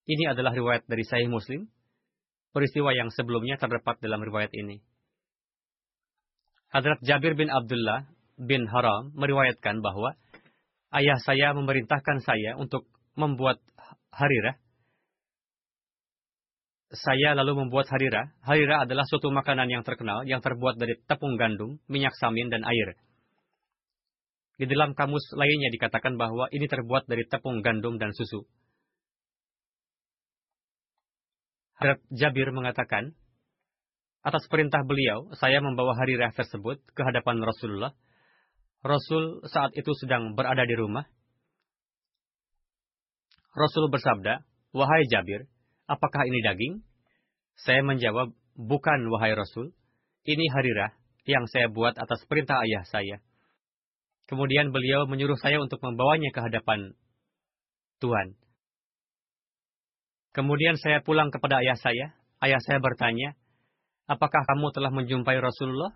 Ini 0.08 0.36
adalah 0.36 0.52
riwayat 0.52 0.88
dari 0.88 1.08
Sahih 1.08 1.32
Muslim. 1.32 1.72
Peristiwa 2.52 2.92
yang 2.92 3.14
sebelumnya 3.14 3.56
terdapat 3.60 4.00
dalam 4.04 4.20
riwayat 4.24 4.52
ini. 4.56 4.82
Hadrat 6.68 7.00
Jabir 7.06 7.38
bin 7.38 7.48
Abdullah 7.48 8.08
bin 8.36 8.68
Haram 8.68 9.16
meriwayatkan 9.16 9.80
bahwa 9.80 10.20
ayah 10.92 11.20
saya 11.24 11.56
memerintahkan 11.56 12.24
saya 12.24 12.60
untuk 12.60 12.88
membuat 13.16 13.64
harirah 14.12 14.60
saya 16.88 17.36
lalu 17.36 17.68
membuat 17.68 17.92
harira. 17.92 18.32
Harira 18.48 18.88
adalah 18.88 19.04
suatu 19.04 19.28
makanan 19.28 19.68
yang 19.68 19.84
terkenal 19.84 20.24
yang 20.24 20.40
terbuat 20.40 20.80
dari 20.80 20.96
tepung 21.04 21.36
gandum, 21.36 21.84
minyak 21.92 22.16
samin, 22.16 22.48
dan 22.48 22.64
air. 22.64 22.96
Di 24.58 24.66
dalam 24.66 24.96
kamus 24.96 25.36
lainnya 25.36 25.70
dikatakan 25.70 26.16
bahwa 26.16 26.48
ini 26.50 26.66
terbuat 26.66 27.06
dari 27.06 27.28
tepung 27.28 27.60
gandum 27.62 28.00
dan 28.00 28.16
susu. 28.16 28.48
Hadrat 31.78 32.02
Jabir 32.10 32.50
mengatakan, 32.50 33.14
atas 34.26 34.50
perintah 34.50 34.82
beliau, 34.82 35.30
saya 35.38 35.62
membawa 35.62 35.94
harirah 35.94 36.34
tersebut 36.34 36.82
ke 36.98 37.02
hadapan 37.06 37.38
Rasulullah. 37.38 37.94
Rasul 38.82 39.46
saat 39.46 39.78
itu 39.78 39.94
sedang 40.02 40.34
berada 40.34 40.66
di 40.66 40.74
rumah. 40.74 41.06
Rasul 43.54 43.94
bersabda, 43.94 44.42
Wahai 44.74 45.06
Jabir, 45.06 45.46
apakah 45.88 46.28
ini 46.28 46.44
daging? 46.44 46.84
Saya 47.58 47.82
menjawab, 47.82 48.36
bukan 48.54 49.00
wahai 49.10 49.34
Rasul. 49.34 49.74
Ini 50.28 50.46
harirah 50.54 50.94
yang 51.26 51.48
saya 51.48 51.72
buat 51.72 51.96
atas 51.98 52.22
perintah 52.28 52.60
ayah 52.68 52.84
saya. 52.86 53.24
Kemudian 54.28 54.76
beliau 54.76 55.08
menyuruh 55.08 55.40
saya 55.40 55.58
untuk 55.64 55.80
membawanya 55.80 56.36
ke 56.36 56.40
hadapan 56.44 56.92
Tuhan. 58.04 58.36
Kemudian 60.36 60.76
saya 60.78 61.02
pulang 61.02 61.32
kepada 61.32 61.64
ayah 61.64 61.80
saya. 61.80 62.14
Ayah 62.38 62.62
saya 62.62 62.78
bertanya, 62.78 63.34
apakah 64.06 64.46
kamu 64.46 64.70
telah 64.76 64.94
menjumpai 64.94 65.42
Rasulullah? 65.42 65.96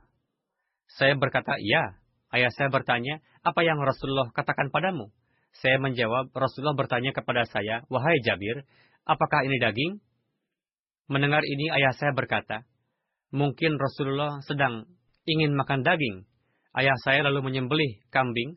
Saya 0.97 1.13
berkata, 1.13 1.59
ya. 1.61 2.01
Ayah 2.31 2.49
saya 2.55 2.71
bertanya, 2.71 3.19
apa 3.43 3.61
yang 3.61 3.77
Rasulullah 3.77 4.31
katakan 4.31 4.71
padamu? 4.71 5.11
Saya 5.51 5.77
menjawab, 5.83 6.31
Rasulullah 6.31 6.79
bertanya 6.79 7.11
kepada 7.11 7.43
saya, 7.43 7.83
wahai 7.91 8.23
Jabir, 8.23 8.63
apakah 9.05 9.45
ini 9.45 9.57
daging? 9.61 10.01
Mendengar 11.11 11.43
ini 11.43 11.67
ayah 11.73 11.91
saya 11.91 12.15
berkata, 12.15 12.63
mungkin 13.35 13.75
Rasulullah 13.75 14.39
sedang 14.47 14.87
ingin 15.27 15.53
makan 15.55 15.83
daging. 15.83 16.23
Ayah 16.71 16.95
saya 17.03 17.27
lalu 17.27 17.51
menyembelih 17.51 17.99
kambing 18.15 18.55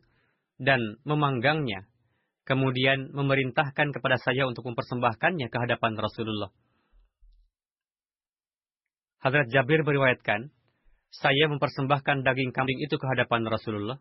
dan 0.55 0.79
memanggangnya, 1.03 1.83
kemudian 2.47 3.11
memerintahkan 3.11 3.91
kepada 3.91 4.15
saya 4.15 4.47
untuk 4.47 4.63
mempersembahkannya 4.71 5.51
ke 5.51 5.57
hadapan 5.59 5.99
Rasulullah. 5.99 6.51
Hadrat 9.19 9.51
Jabir 9.51 9.83
beriwayatkan, 9.83 10.53
saya 11.11 11.45
mempersembahkan 11.51 12.23
daging 12.23 12.53
kambing 12.55 12.79
itu 12.79 12.95
ke 12.95 13.05
hadapan 13.09 13.43
Rasulullah. 13.49 13.99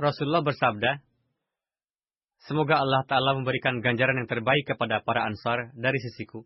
Rasulullah 0.00 0.42
bersabda, 0.42 1.04
Semoga 2.42 2.82
Allah 2.82 3.06
Ta'ala 3.06 3.38
memberikan 3.38 3.78
ganjaran 3.78 4.18
yang 4.18 4.26
terbaik 4.26 4.66
kepada 4.66 4.98
para 5.06 5.22
ansar 5.30 5.70
dari 5.78 5.94
sisiku, 6.02 6.42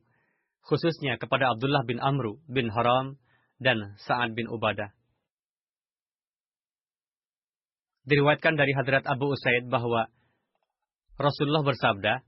khususnya 0.61 1.17
kepada 1.17 1.57
Abdullah 1.57 1.89
bin 1.89 2.05
Amru 2.05 2.37
bin 2.53 2.69
Haram 2.69 3.17
dan 3.57 3.97
Sa'ad 4.05 4.37
bin 4.37 4.45
Ubadah. 4.45 4.93
Diriwayatkan 8.05 8.61
dari 8.61 8.77
Hadrat 8.77 9.09
Abu 9.09 9.33
Usaid 9.33 9.73
bahwa 9.73 10.13
Rasulullah 11.17 11.65
bersabda, 11.65 12.21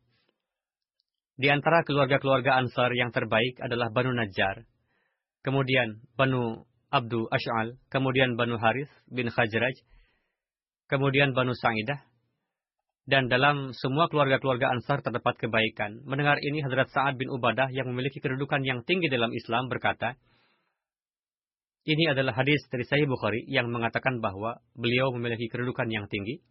di 1.38 1.52
antara 1.52 1.84
keluarga-keluarga 1.84 2.58
Ansar 2.58 2.90
yang 2.96 3.12
terbaik 3.12 3.60
adalah 3.60 3.92
Banu 3.92 4.16
Najjar, 4.16 4.64
kemudian 5.44 6.02
Banu 6.16 6.64
Abdu 6.88 7.28
Ash'al, 7.28 7.76
kemudian 7.92 8.34
Banu 8.34 8.56
Harith 8.56 8.90
bin 9.12 9.28
Khajraj, 9.28 9.76
kemudian 10.88 11.36
Banu 11.36 11.52
Sa'idah, 11.52 12.07
dan 13.08 13.32
dalam 13.32 13.72
semua 13.72 14.12
keluarga-keluarga 14.12 14.68
Ansar 14.68 15.00
terdapat 15.00 15.40
kebaikan. 15.40 16.04
Mendengar 16.04 16.36
ini, 16.44 16.60
Hadrat 16.60 16.92
Sa'ad 16.92 17.16
bin 17.16 17.32
Ubadah 17.32 17.72
yang 17.72 17.88
memiliki 17.88 18.20
kedudukan 18.20 18.60
yang 18.60 18.84
tinggi 18.84 19.08
dalam 19.08 19.32
Islam 19.32 19.72
berkata, 19.72 20.20
ini 21.88 22.04
adalah 22.04 22.36
hadis 22.36 22.60
dari 22.68 22.84
Sahih 22.84 23.08
Bukhari 23.08 23.48
yang 23.48 23.72
mengatakan 23.72 24.20
bahwa 24.20 24.60
beliau 24.76 25.08
memiliki 25.16 25.48
kedudukan 25.48 25.88
yang 25.88 26.04
tinggi. 26.12 26.44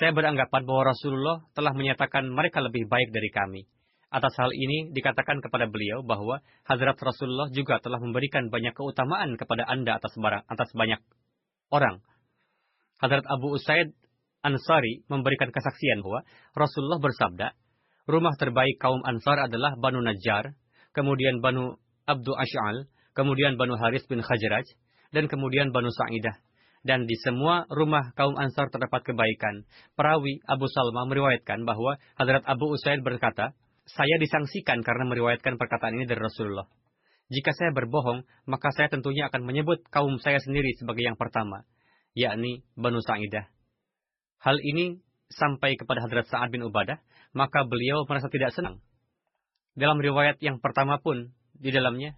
Saya 0.00 0.16
beranggapan 0.16 0.64
bahwa 0.64 0.96
Rasulullah 0.96 1.44
telah 1.52 1.76
menyatakan 1.76 2.24
mereka 2.24 2.64
lebih 2.64 2.88
baik 2.88 3.12
dari 3.12 3.28
kami. 3.28 3.68
Atas 4.08 4.32
hal 4.40 4.48
ini 4.56 4.96
dikatakan 4.96 5.44
kepada 5.44 5.68
beliau 5.68 6.00
bahwa 6.00 6.40
Hadrat 6.64 6.96
Rasulullah 7.04 7.52
juga 7.52 7.84
telah 7.84 8.00
memberikan 8.00 8.48
banyak 8.48 8.72
keutamaan 8.72 9.36
kepada 9.36 9.68
Anda 9.68 10.00
atas 10.00 10.16
barang 10.16 10.48
atas 10.48 10.72
banyak 10.72 11.04
orang. 11.68 12.00
Hadrat 12.96 13.28
Abu 13.28 13.60
Usaid 13.60 13.92
Ansari 14.40 15.04
memberikan 15.12 15.52
kesaksian 15.52 16.00
bahwa 16.00 16.24
Rasulullah 16.56 17.00
bersabda, 17.00 17.52
rumah 18.08 18.32
terbaik 18.40 18.80
kaum 18.80 19.04
Ansar 19.04 19.36
adalah 19.46 19.76
Banu 19.76 20.00
Najjar, 20.00 20.56
kemudian 20.96 21.44
Banu 21.44 21.76
Abdu 22.08 22.32
Ash'al, 22.32 22.88
kemudian 23.12 23.60
Banu 23.60 23.76
Haris 23.76 24.08
bin 24.08 24.24
Khajraj, 24.24 24.64
dan 25.12 25.28
kemudian 25.28 25.70
Banu 25.70 25.92
Sa'idah. 25.92 26.40
Dan 26.80 27.04
di 27.04 27.12
semua 27.20 27.68
rumah 27.68 28.16
kaum 28.16 28.32
Ansar 28.40 28.72
terdapat 28.72 29.04
kebaikan. 29.04 29.68
Perawi 29.92 30.40
Abu 30.48 30.64
Salma 30.72 31.04
meriwayatkan 31.04 31.68
bahwa 31.68 32.00
Hadrat 32.16 32.40
Abu 32.48 32.72
Usaid 32.72 33.04
berkata, 33.04 33.52
saya 33.84 34.16
disangsikan 34.16 34.80
karena 34.80 35.04
meriwayatkan 35.04 35.60
perkataan 35.60 36.00
ini 36.00 36.08
dari 36.08 36.24
Rasulullah. 36.24 36.64
Jika 37.28 37.52
saya 37.52 37.76
berbohong, 37.76 38.24
maka 38.48 38.72
saya 38.72 38.88
tentunya 38.88 39.28
akan 39.28 39.44
menyebut 39.44 39.84
kaum 39.92 40.16
saya 40.18 40.40
sendiri 40.40 40.72
sebagai 40.80 41.04
yang 41.04 41.20
pertama, 41.20 41.68
yakni 42.16 42.64
Banu 42.74 43.04
Sa'idah. 43.04 43.59
Hal 44.40 44.56
ini 44.64 45.04
sampai 45.28 45.76
kepada 45.76 46.00
Hadrat 46.00 46.26
Sa'ad 46.32 46.48
bin 46.48 46.64
Ubadah, 46.64 46.96
maka 47.36 47.68
beliau 47.68 48.08
merasa 48.08 48.32
tidak 48.32 48.56
senang. 48.56 48.80
Dalam 49.76 50.00
riwayat 50.00 50.40
yang 50.40 50.58
pertama 50.58 50.96
pun, 50.96 51.36
di 51.60 51.68
dalamnya, 51.68 52.16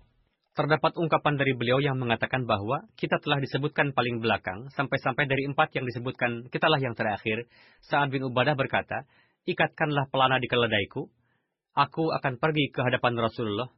terdapat 0.54 0.94
ungkapan 0.94 1.34
dari 1.34 1.52
beliau 1.58 1.82
yang 1.82 1.98
mengatakan 1.98 2.46
bahwa 2.46 2.86
kita 2.94 3.18
telah 3.18 3.42
disebutkan 3.42 3.90
paling 3.90 4.22
belakang, 4.22 4.70
sampai-sampai 4.70 5.26
dari 5.26 5.50
empat 5.50 5.74
yang 5.74 5.82
disebutkan, 5.82 6.46
kitalah 6.48 6.78
yang 6.78 6.94
terakhir. 6.94 7.50
Sa'ad 7.90 8.14
bin 8.14 8.22
Ubadah 8.22 8.54
berkata, 8.54 9.02
ikatkanlah 9.42 10.06
pelana 10.08 10.38
di 10.38 10.46
keledaiku, 10.46 11.10
aku 11.74 12.14
akan 12.22 12.38
pergi 12.38 12.70
ke 12.70 12.80
hadapan 12.86 13.18
Rasulullah. 13.18 13.68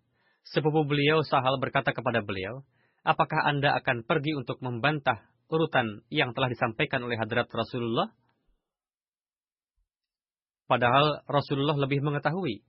Sepupu 0.45 0.85
beliau 0.85 1.25
Sahal 1.25 1.57
berkata 1.57 1.97
kepada 1.97 2.21
beliau, 2.21 2.61
apakah 3.01 3.49
Anda 3.49 3.73
akan 3.81 4.05
pergi 4.05 4.37
untuk 4.37 4.61
membantah 4.61 5.25
urutan 5.49 6.05
yang 6.13 6.37
telah 6.37 6.53
disampaikan 6.53 7.01
oleh 7.01 7.17
hadrat 7.17 7.49
Rasulullah? 7.49 8.13
Padahal 10.65 11.21
Rasulullah 11.29 11.77
lebih 11.77 12.01
mengetahui. 12.01 12.65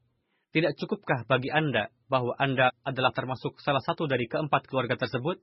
Tidak 0.51 0.75
cukupkah 0.79 1.27
bagi 1.27 1.51
Anda 1.51 1.91
bahwa 2.07 2.35
Anda 2.39 2.71
adalah 2.83 3.11
termasuk 3.11 3.59
salah 3.59 3.83
satu 3.83 4.07
dari 4.07 4.27
keempat 4.27 4.67
keluarga 4.71 4.95
tersebut? 4.95 5.39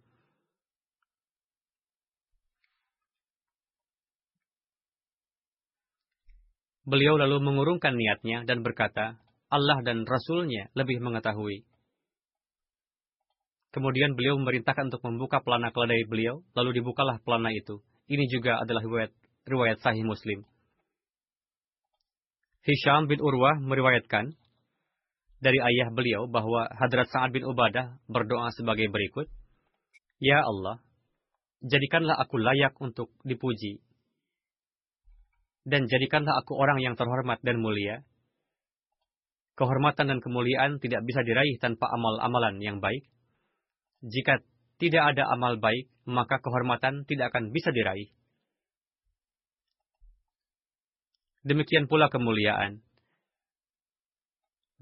Beliau 6.83 7.15
lalu 7.15 7.39
mengurungkan 7.39 7.95
niatnya 7.95 8.43
dan 8.43 8.67
berkata, 8.67 9.21
Allah 9.53 9.85
dan 9.85 10.03
Rasulnya 10.09 10.73
lebih 10.75 10.99
mengetahui. 10.99 11.63
Kemudian 13.73 14.13
beliau 14.13 14.37
memerintahkan 14.37 14.93
untuk 14.93 15.05
membuka 15.09 15.41
pelana 15.41 15.73
keledai 15.73 16.05
beliau, 16.05 16.45
lalu 16.53 16.81
dibukalah 16.81 17.21
pelana 17.25 17.49
itu. 17.53 17.81
Ini 18.09 18.29
juga 18.29 18.61
adalah 18.61 18.85
riwayat, 18.85 19.13
riwayat 19.49 19.79
sahih 19.81 20.05
Muslim. 20.05 20.45
Hisham 22.63 23.11
bin 23.11 23.19
Urwah 23.19 23.59
meriwayatkan 23.59 24.39
dari 25.43 25.59
ayah 25.59 25.91
beliau 25.91 26.31
bahwa 26.31 26.71
Hadrat 26.71 27.11
Sa'ad 27.11 27.35
bin 27.35 27.43
Ubadah 27.43 27.99
berdoa 28.07 28.55
sebagai 28.55 28.87
berikut. 28.87 29.27
Ya 30.23 30.47
Allah, 30.47 30.79
jadikanlah 31.67 32.15
aku 32.15 32.39
layak 32.39 32.79
untuk 32.79 33.11
dipuji. 33.27 33.83
Dan 35.67 35.91
jadikanlah 35.91 36.39
aku 36.39 36.55
orang 36.55 36.79
yang 36.79 36.95
terhormat 36.95 37.43
dan 37.43 37.59
mulia. 37.59 38.07
Kehormatan 39.59 40.15
dan 40.15 40.19
kemuliaan 40.23 40.79
tidak 40.79 41.03
bisa 41.03 41.27
diraih 41.27 41.59
tanpa 41.59 41.91
amal-amalan 41.91 42.63
yang 42.63 42.79
baik. 42.79 43.11
Jika 44.07 44.39
tidak 44.79 45.15
ada 45.15 45.27
amal 45.35 45.59
baik, 45.59 45.91
maka 46.07 46.39
kehormatan 46.39 47.07
tidak 47.11 47.35
akan 47.35 47.51
bisa 47.51 47.75
diraih. 47.75 48.11
Demikian 51.43 51.90
pula 51.90 52.07
kemuliaan. 52.07 52.82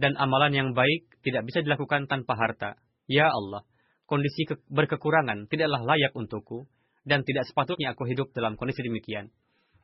Dan 0.01 0.17
amalan 0.17 0.53
yang 0.53 0.69
baik 0.73 1.21
tidak 1.21 1.45
bisa 1.45 1.61
dilakukan 1.61 2.09
tanpa 2.09 2.37
harta. 2.37 2.81
Ya 3.05 3.29
Allah, 3.29 3.65
kondisi 4.09 4.49
berkekurangan 4.69 5.49
tidaklah 5.49 5.85
layak 5.85 6.17
untukku, 6.17 6.69
dan 7.05 7.25
tidak 7.25 7.49
sepatutnya 7.49 7.93
aku 7.97 8.05
hidup 8.09 8.33
dalam 8.37 8.57
kondisi 8.61 8.85
demikian. 8.85 9.33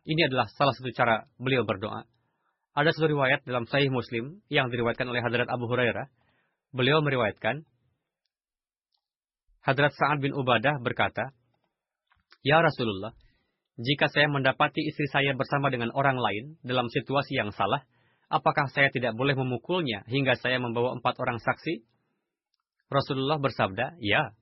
Ini 0.07 0.31
adalah 0.31 0.47
salah 0.53 0.73
satu 0.77 0.89
cara 0.93 1.27
beliau 1.41 1.67
berdoa. 1.67 2.07
Ada 2.77 2.93
satu 2.93 3.09
riwayat 3.09 3.49
dalam 3.49 3.65
Sahih 3.65 3.89
Muslim 3.89 4.45
yang 4.53 4.69
diriwayatkan 4.69 5.09
oleh 5.09 5.25
Hadrat 5.25 5.49
Abu 5.49 5.65
Hurairah. 5.65 6.13
Beliau 6.77 7.01
meriwayatkan, 7.01 7.65
Hadrat 9.65 9.97
Sa'ad 9.97 10.23
bin 10.23 10.37
Ubadah 10.37 10.79
berkata, 10.79 11.33
Ya 12.47 12.63
Rasulullah, 12.63 13.17
jika 13.77 14.09
saya 14.09 14.33
mendapati 14.33 14.81
istri 14.89 15.05
saya 15.13 15.37
bersama 15.37 15.69
dengan 15.69 15.93
orang 15.93 16.17
lain 16.17 16.57
dalam 16.65 16.89
situasi 16.89 17.37
yang 17.37 17.53
salah, 17.53 17.85
apakah 18.33 18.73
saya 18.73 18.89
tidak 18.89 19.13
boleh 19.13 19.37
memukulnya 19.37 20.01
hingga 20.09 20.33
saya 20.41 20.57
membawa 20.57 20.97
empat 20.97 21.21
orang 21.21 21.37
saksi? 21.37 21.85
Rasulullah 22.89 23.37
bersabda, 23.37 24.01
ya. 24.01 24.33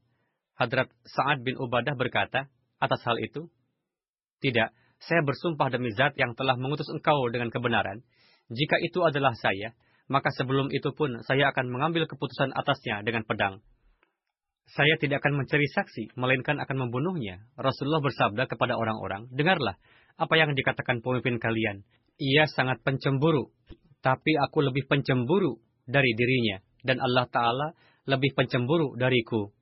Hadrat 0.55 0.87
Sa'ad 1.03 1.43
bin 1.43 1.59
Ubadah 1.59 1.99
berkata, 1.99 2.47
atas 2.79 3.03
hal 3.03 3.19
itu, 3.19 3.51
tidak, 4.39 4.71
saya 5.03 5.27
bersumpah 5.27 5.67
demi 5.67 5.91
zat 5.91 6.15
yang 6.15 6.39
telah 6.39 6.55
mengutus 6.55 6.87
engkau 6.87 7.27
dengan 7.35 7.51
kebenaran. 7.51 8.07
Jika 8.55 8.79
itu 8.87 9.03
adalah 9.03 9.35
saya, 9.35 9.75
maka 10.07 10.31
sebelum 10.31 10.71
itu 10.71 10.95
pun 10.95 11.25
saya 11.27 11.51
akan 11.51 11.75
mengambil 11.75 12.07
keputusan 12.07 12.55
atasnya 12.55 13.03
dengan 13.03 13.27
pedang. 13.27 13.65
Saya 14.65 14.97
tidak 14.97 15.21
akan 15.21 15.45
mencari 15.45 15.69
saksi, 15.69 16.17
melainkan 16.17 16.57
akan 16.57 16.89
membunuhnya. 16.89 17.45
Rasulullah 17.55 18.01
bersabda 18.01 18.49
kepada 18.49 18.75
orang-orang, 18.81 19.29
Dengarlah, 19.29 19.77
apa 20.17 20.35
yang 20.41 20.57
dikatakan 20.57 21.05
pemimpin 21.05 21.37
kalian. 21.37 21.85
Ia 22.17 22.49
sangat 22.49 22.81
pencemburu, 22.81 23.53
tapi 24.01 24.39
aku 24.39 24.65
lebih 24.65 24.87
pencemburu 24.89 25.61
dari 25.85 26.15
dirinya, 26.17 26.63
dan 26.81 27.03
Allah 27.03 27.27
Ta'ala 27.29 27.69
lebih 28.09 28.33
pencemburu 28.33 28.97
dariku. 28.97 29.53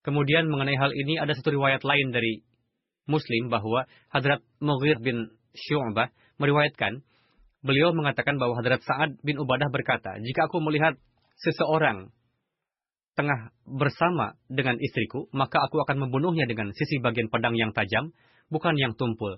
Kemudian 0.00 0.48
mengenai 0.48 0.80
hal 0.80 0.96
ini 0.96 1.20
ada 1.20 1.36
satu 1.36 1.52
riwayat 1.52 1.84
lain 1.84 2.08
dari 2.08 2.40
Muslim 3.04 3.52
bahwa 3.52 3.84
Hadrat 4.08 4.40
Mughir 4.62 4.96
bin 5.02 5.28
Syu'bah 5.52 6.08
meriwayatkan 6.40 7.04
Beliau 7.60 7.92
mengatakan 7.92 8.40
bahwa 8.40 8.56
Hadrat 8.56 8.80
Sa'ad 8.84 9.20
bin 9.20 9.36
Ubadah 9.36 9.68
berkata, 9.68 10.16
jika 10.24 10.48
aku 10.48 10.64
melihat 10.64 10.96
seseorang 11.44 12.08
tengah 13.18 13.52
bersama 13.68 14.40
dengan 14.48 14.80
istriku, 14.80 15.28
maka 15.36 15.60
aku 15.60 15.76
akan 15.84 16.08
membunuhnya 16.08 16.48
dengan 16.48 16.72
sisi 16.72 16.96
bagian 17.04 17.28
pedang 17.28 17.52
yang 17.52 17.76
tajam, 17.76 18.16
bukan 18.48 18.80
yang 18.80 18.96
tumpul. 18.96 19.36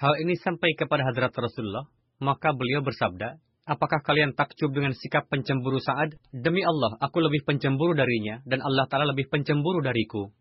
Hal 0.00 0.16
ini 0.24 0.40
sampai 0.40 0.72
kepada 0.72 1.04
Hadrat 1.04 1.36
Rasulullah, 1.36 1.84
maka 2.24 2.56
beliau 2.56 2.80
bersabda, 2.80 3.36
Apakah 3.70 4.02
kalian 4.02 4.34
takjub 4.34 4.74
dengan 4.74 4.90
sikap 4.96 5.30
pencemburu 5.30 5.78
Sa'ad? 5.78 6.18
Demi 6.34 6.64
Allah, 6.64 6.98
aku 6.98 7.22
lebih 7.22 7.46
pencemburu 7.46 7.94
darinya, 7.94 8.42
dan 8.42 8.64
Allah 8.66 8.88
Ta'ala 8.90 9.06
lebih 9.14 9.30
pencemburu 9.30 9.78
dariku. 9.78 10.32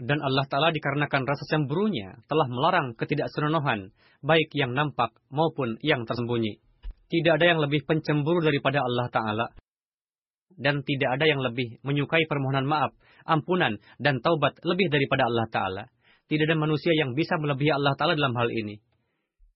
Dan 0.00 0.24
Allah 0.24 0.48
Ta'ala 0.48 0.72
dikarenakan 0.72 1.28
rasa 1.28 1.44
cemburunya 1.44 2.24
telah 2.24 2.48
melarang 2.48 2.96
ketidaksenonohan, 2.96 3.92
baik 4.24 4.48
yang 4.56 4.72
nampak 4.72 5.12
maupun 5.28 5.76
yang 5.84 6.08
tersembunyi. 6.08 6.56
Tidak 7.12 7.36
ada 7.36 7.44
yang 7.52 7.60
lebih 7.60 7.84
pencemburu 7.84 8.40
daripada 8.40 8.80
Allah 8.80 9.12
Ta'ala. 9.12 9.46
Dan 10.56 10.80
tidak 10.88 11.20
ada 11.20 11.28
yang 11.28 11.44
lebih 11.44 11.84
menyukai 11.84 12.24
permohonan 12.24 12.64
maaf, 12.64 12.96
ampunan, 13.28 13.76
dan 14.00 14.24
taubat 14.24 14.56
lebih 14.64 14.88
daripada 14.88 15.28
Allah 15.28 15.46
Ta'ala. 15.52 15.84
Tidak 16.32 16.48
ada 16.48 16.56
manusia 16.56 16.96
yang 16.96 17.12
bisa 17.12 17.36
melebihi 17.36 17.76
Allah 17.76 17.92
Ta'ala 17.92 18.16
dalam 18.16 18.32
hal 18.40 18.48
ini. 18.48 18.80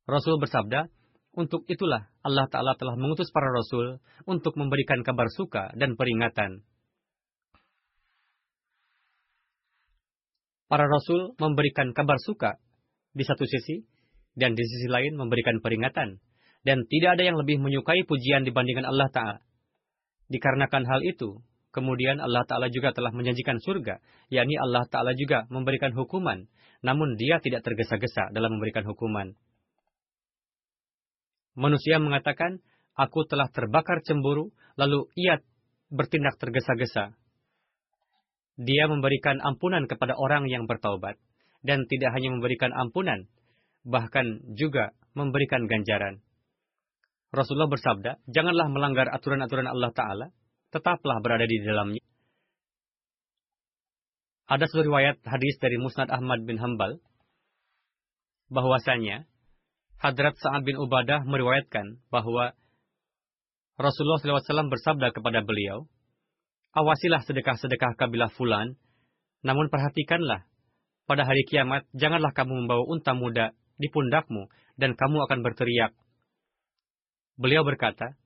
Rasul 0.05 0.37
bersabda, 0.37 0.93
untuk 1.41 1.65
itulah 1.73 2.13
Allah 2.21 2.45
Ta'ala 2.53 2.77
telah 2.77 3.01
mengutus 3.01 3.33
para 3.33 3.49
Rasul 3.49 3.97
untuk 4.29 4.61
memberikan 4.61 5.01
kabar 5.01 5.33
suka 5.33 5.73
dan 5.73 5.97
peringatan 5.97 6.69
para 10.75 10.91
rasul 10.91 11.39
memberikan 11.39 11.95
kabar 11.95 12.19
suka 12.19 12.59
di 13.15 13.23
satu 13.23 13.47
sisi, 13.47 13.87
dan 14.35 14.59
di 14.59 14.67
sisi 14.67 14.91
lain 14.91 15.15
memberikan 15.15 15.63
peringatan. 15.63 16.19
Dan 16.67 16.83
tidak 16.91 17.15
ada 17.15 17.31
yang 17.31 17.39
lebih 17.39 17.63
menyukai 17.63 18.03
pujian 18.03 18.43
dibandingkan 18.43 18.83
Allah 18.83 19.07
Ta'ala. 19.15 19.39
Dikarenakan 20.27 20.83
hal 20.83 20.99
itu, 21.07 21.39
kemudian 21.71 22.19
Allah 22.19 22.43
Ta'ala 22.43 22.75
juga 22.75 22.91
telah 22.91 23.15
menjanjikan 23.15 23.63
surga, 23.63 24.03
yakni 24.35 24.59
Allah 24.59 24.83
Ta'ala 24.91 25.15
juga 25.15 25.47
memberikan 25.47 25.95
hukuman, 25.95 26.51
namun 26.83 27.15
dia 27.15 27.39
tidak 27.39 27.63
tergesa-gesa 27.63 28.35
dalam 28.35 28.59
memberikan 28.59 28.83
hukuman. 28.83 29.39
Manusia 31.55 32.03
mengatakan, 32.03 32.59
aku 32.99 33.23
telah 33.31 33.47
terbakar 33.47 34.03
cemburu, 34.03 34.51
lalu 34.75 35.07
ia 35.15 35.39
bertindak 35.95 36.35
tergesa-gesa. 36.43 37.15
Dia 38.55 38.87
memberikan 38.87 39.43
ampunan 39.43 39.91
kepada 39.91 40.15
orang 40.15 40.47
yang 40.47 40.71
bertaubat. 40.71 41.19
Dan 41.65 41.89
tidak 41.89 42.13
hanya 42.13 42.29
memberikan 42.37 42.71
ampunan, 42.77 43.25
bahkan 43.89 44.45
juga 44.53 44.93
memberikan 45.17 45.65
ganjaran. 45.65 46.21
Rasulullah 47.33 47.73
bersabda, 47.73 48.21
janganlah 48.29 48.69
melanggar 48.69 49.09
aturan-aturan 49.11 49.67
Allah 49.67 49.91
Ta'ala, 49.91 50.27
tetaplah 50.71 51.19
berada 51.25 51.49
di 51.49 51.59
dalamnya. 51.65 52.05
Ada 54.45 54.69
sebuah 54.69 54.87
riwayat 54.87 55.17
hadis 55.25 55.57
dari 55.57 55.81
Musnad 55.81 56.13
Ahmad 56.13 56.45
bin 56.45 56.61
Hambal, 56.61 57.01
bahwasanya 58.53 59.25
Hadrat 59.99 60.37
Sa'ad 60.37 60.69
bin 60.69 60.77
Ubadah 60.77 61.25
meriwayatkan 61.25 62.05
bahwa 62.13 62.53
Rasulullah 63.81 64.21
SAW 64.21 64.69
bersabda 64.69 65.11
kepada 65.17 65.41
beliau, 65.43 65.89
awasilah 66.75 67.23
sedekah-sedekah 67.23 67.95
kabilah 67.95 68.31
fulan, 68.35 68.75
namun 69.47 69.71
perhatikanlah, 69.71 70.45
pada 71.07 71.23
hari 71.23 71.47
kiamat 71.47 71.87
janganlah 71.95 72.35
kamu 72.35 72.65
membawa 72.65 72.83
unta 72.89 73.13
muda 73.15 73.55
di 73.79 73.89
pundakmu 73.93 74.51
dan 74.75 74.99
kamu 74.99 75.23
akan 75.29 75.39
berteriak. 75.45 75.93
Beliau 77.39 77.63
berkata, 77.63 78.19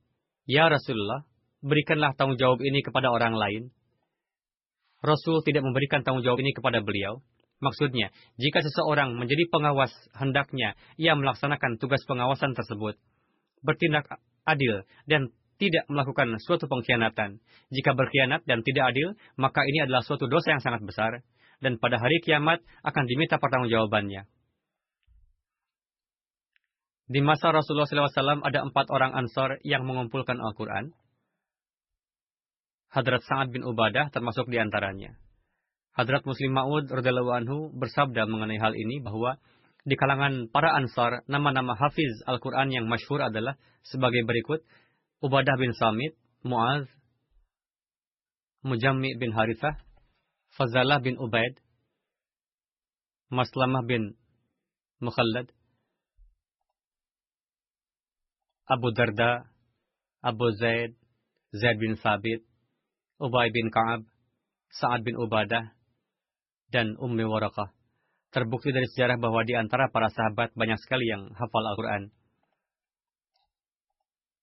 Ya 0.48 0.68
Rasulullah, 0.68 1.28
berikanlah 1.60 2.16
tanggung 2.16 2.40
jawab 2.40 2.60
ini 2.64 2.80
kepada 2.80 3.12
orang 3.12 3.36
lain. 3.36 3.62
Rasul 5.04 5.44
tidak 5.46 5.62
memberikan 5.62 6.02
tanggung 6.02 6.24
jawab 6.24 6.40
ini 6.42 6.56
kepada 6.56 6.82
beliau. 6.82 7.22
Maksudnya, 7.58 8.14
jika 8.38 8.62
seseorang 8.62 9.18
menjadi 9.18 9.50
pengawas, 9.50 9.90
hendaknya 10.14 10.78
ia 10.94 11.18
melaksanakan 11.18 11.82
tugas 11.82 12.00
pengawasan 12.06 12.54
tersebut, 12.54 12.94
bertindak 13.66 14.06
adil 14.46 14.86
dan 15.10 15.34
tidak 15.58 15.84
melakukan 15.90 16.38
suatu 16.38 16.70
pengkhianatan. 16.70 17.42
Jika 17.74 17.92
berkhianat 17.98 18.46
dan 18.46 18.62
tidak 18.62 18.94
adil, 18.94 19.18
maka 19.34 19.66
ini 19.66 19.84
adalah 19.84 20.06
suatu 20.06 20.30
dosa 20.30 20.54
yang 20.54 20.62
sangat 20.62 20.86
besar, 20.86 21.26
dan 21.58 21.76
pada 21.82 21.98
hari 21.98 22.22
kiamat 22.22 22.62
akan 22.86 23.04
diminta 23.10 23.42
pertanggungjawabannya. 23.42 24.30
Di 27.08 27.20
masa 27.24 27.50
Rasulullah 27.50 27.88
SAW 27.88 28.44
ada 28.44 28.60
empat 28.68 28.86
orang 28.92 29.16
ansor 29.16 29.58
yang 29.64 29.88
mengumpulkan 29.88 30.36
Al-Quran. 30.38 30.92
Hadrat 32.92 33.24
Sa'ad 33.24 33.48
bin 33.48 33.64
Ubadah 33.64 34.12
termasuk 34.12 34.48
di 34.48 34.60
antaranya. 34.60 35.16
Hadrat 35.96 36.22
Muslim 36.28 36.52
Ma'ud 36.54 36.86
radhiyallahu 36.86 37.32
anhu 37.32 37.56
bersabda 37.74 38.28
mengenai 38.28 38.60
hal 38.60 38.76
ini 38.76 39.00
bahwa 39.00 39.40
di 39.88 39.96
kalangan 39.96 40.52
para 40.52 40.76
ansar 40.76 41.24
nama-nama 41.32 41.72
hafiz 41.72 42.22
Al-Quran 42.28 42.70
yang 42.76 42.84
masyhur 42.86 43.24
adalah 43.24 43.56
sebagai 43.88 44.20
berikut 44.28 44.60
Ubadah 45.18 45.58
bin 45.58 45.74
Samit, 45.74 46.14
Muaz, 46.46 46.86
Mujammi 48.62 49.18
bin 49.18 49.34
Harithah, 49.34 49.74
Fazalah 50.54 51.02
bin 51.02 51.18
Ubaid, 51.18 51.58
Maslamah 53.30 53.82
bin 53.82 54.14
Mukhallad, 55.02 55.50
Abu 58.68 58.92
Darda, 58.92 59.48
Abu 60.22 60.52
Zaid, 60.54 60.94
Zaid 61.56 61.76
bin 61.80 61.96
Sabit, 61.96 62.44
Ubay 63.18 63.48
bin 63.50 63.72
Ka'ab, 63.72 64.04
Sa'ad 64.70 65.02
bin 65.02 65.16
Ubadah, 65.16 65.72
dan 66.68 66.94
Ummi 67.00 67.24
Warakah. 67.24 67.72
Terbukti 68.28 68.76
dari 68.76 68.84
sejarah 68.92 69.16
bahwa 69.16 69.40
di 69.48 69.56
antara 69.56 69.88
para 69.88 70.12
sahabat 70.12 70.52
banyak 70.52 70.76
sekali 70.84 71.08
yang 71.08 71.32
hafal 71.32 71.64
Al-Quran. 71.64 72.12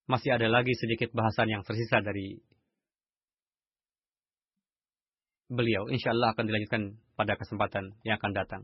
Masih 0.05 0.37
ada 0.37 0.45
lagi 0.45 0.77
sedikit 0.77 1.09
bahasan 1.17 1.49
yang 1.49 1.65
tersisa 1.65 1.97
dari 1.97 2.37
beliau. 5.49 5.89
Insya 5.89 6.13
Allah 6.13 6.33
akan 6.33 6.45
dilanjutkan 6.45 7.01
pada 7.17 7.33
kesempatan 7.37 7.97
yang 8.05 8.21
akan 8.21 8.31
datang. 8.33 8.63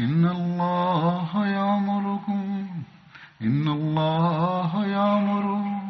إن 0.00 0.24
الله 0.24 1.46
يأمركم 1.46 2.66
إن 3.42 3.68
الله 3.68 4.86
يأمر 4.86 5.44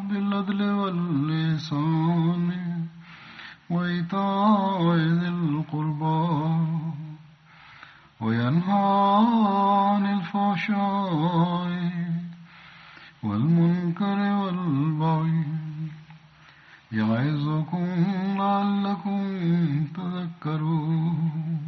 بالعدل 0.08 0.62
واللسان 0.62 2.48
وإيتاء 3.70 4.94
ذي 4.96 5.28
القربى 5.28 6.28
وينهى 8.20 9.26
عن 9.88 10.06
الفحشاء 10.16 11.68
والمنكر 13.22 14.18
والبغي 14.40 15.44
يعظكم 16.92 17.86
لعلكم 18.38 19.20
تذكرون. 19.96 21.67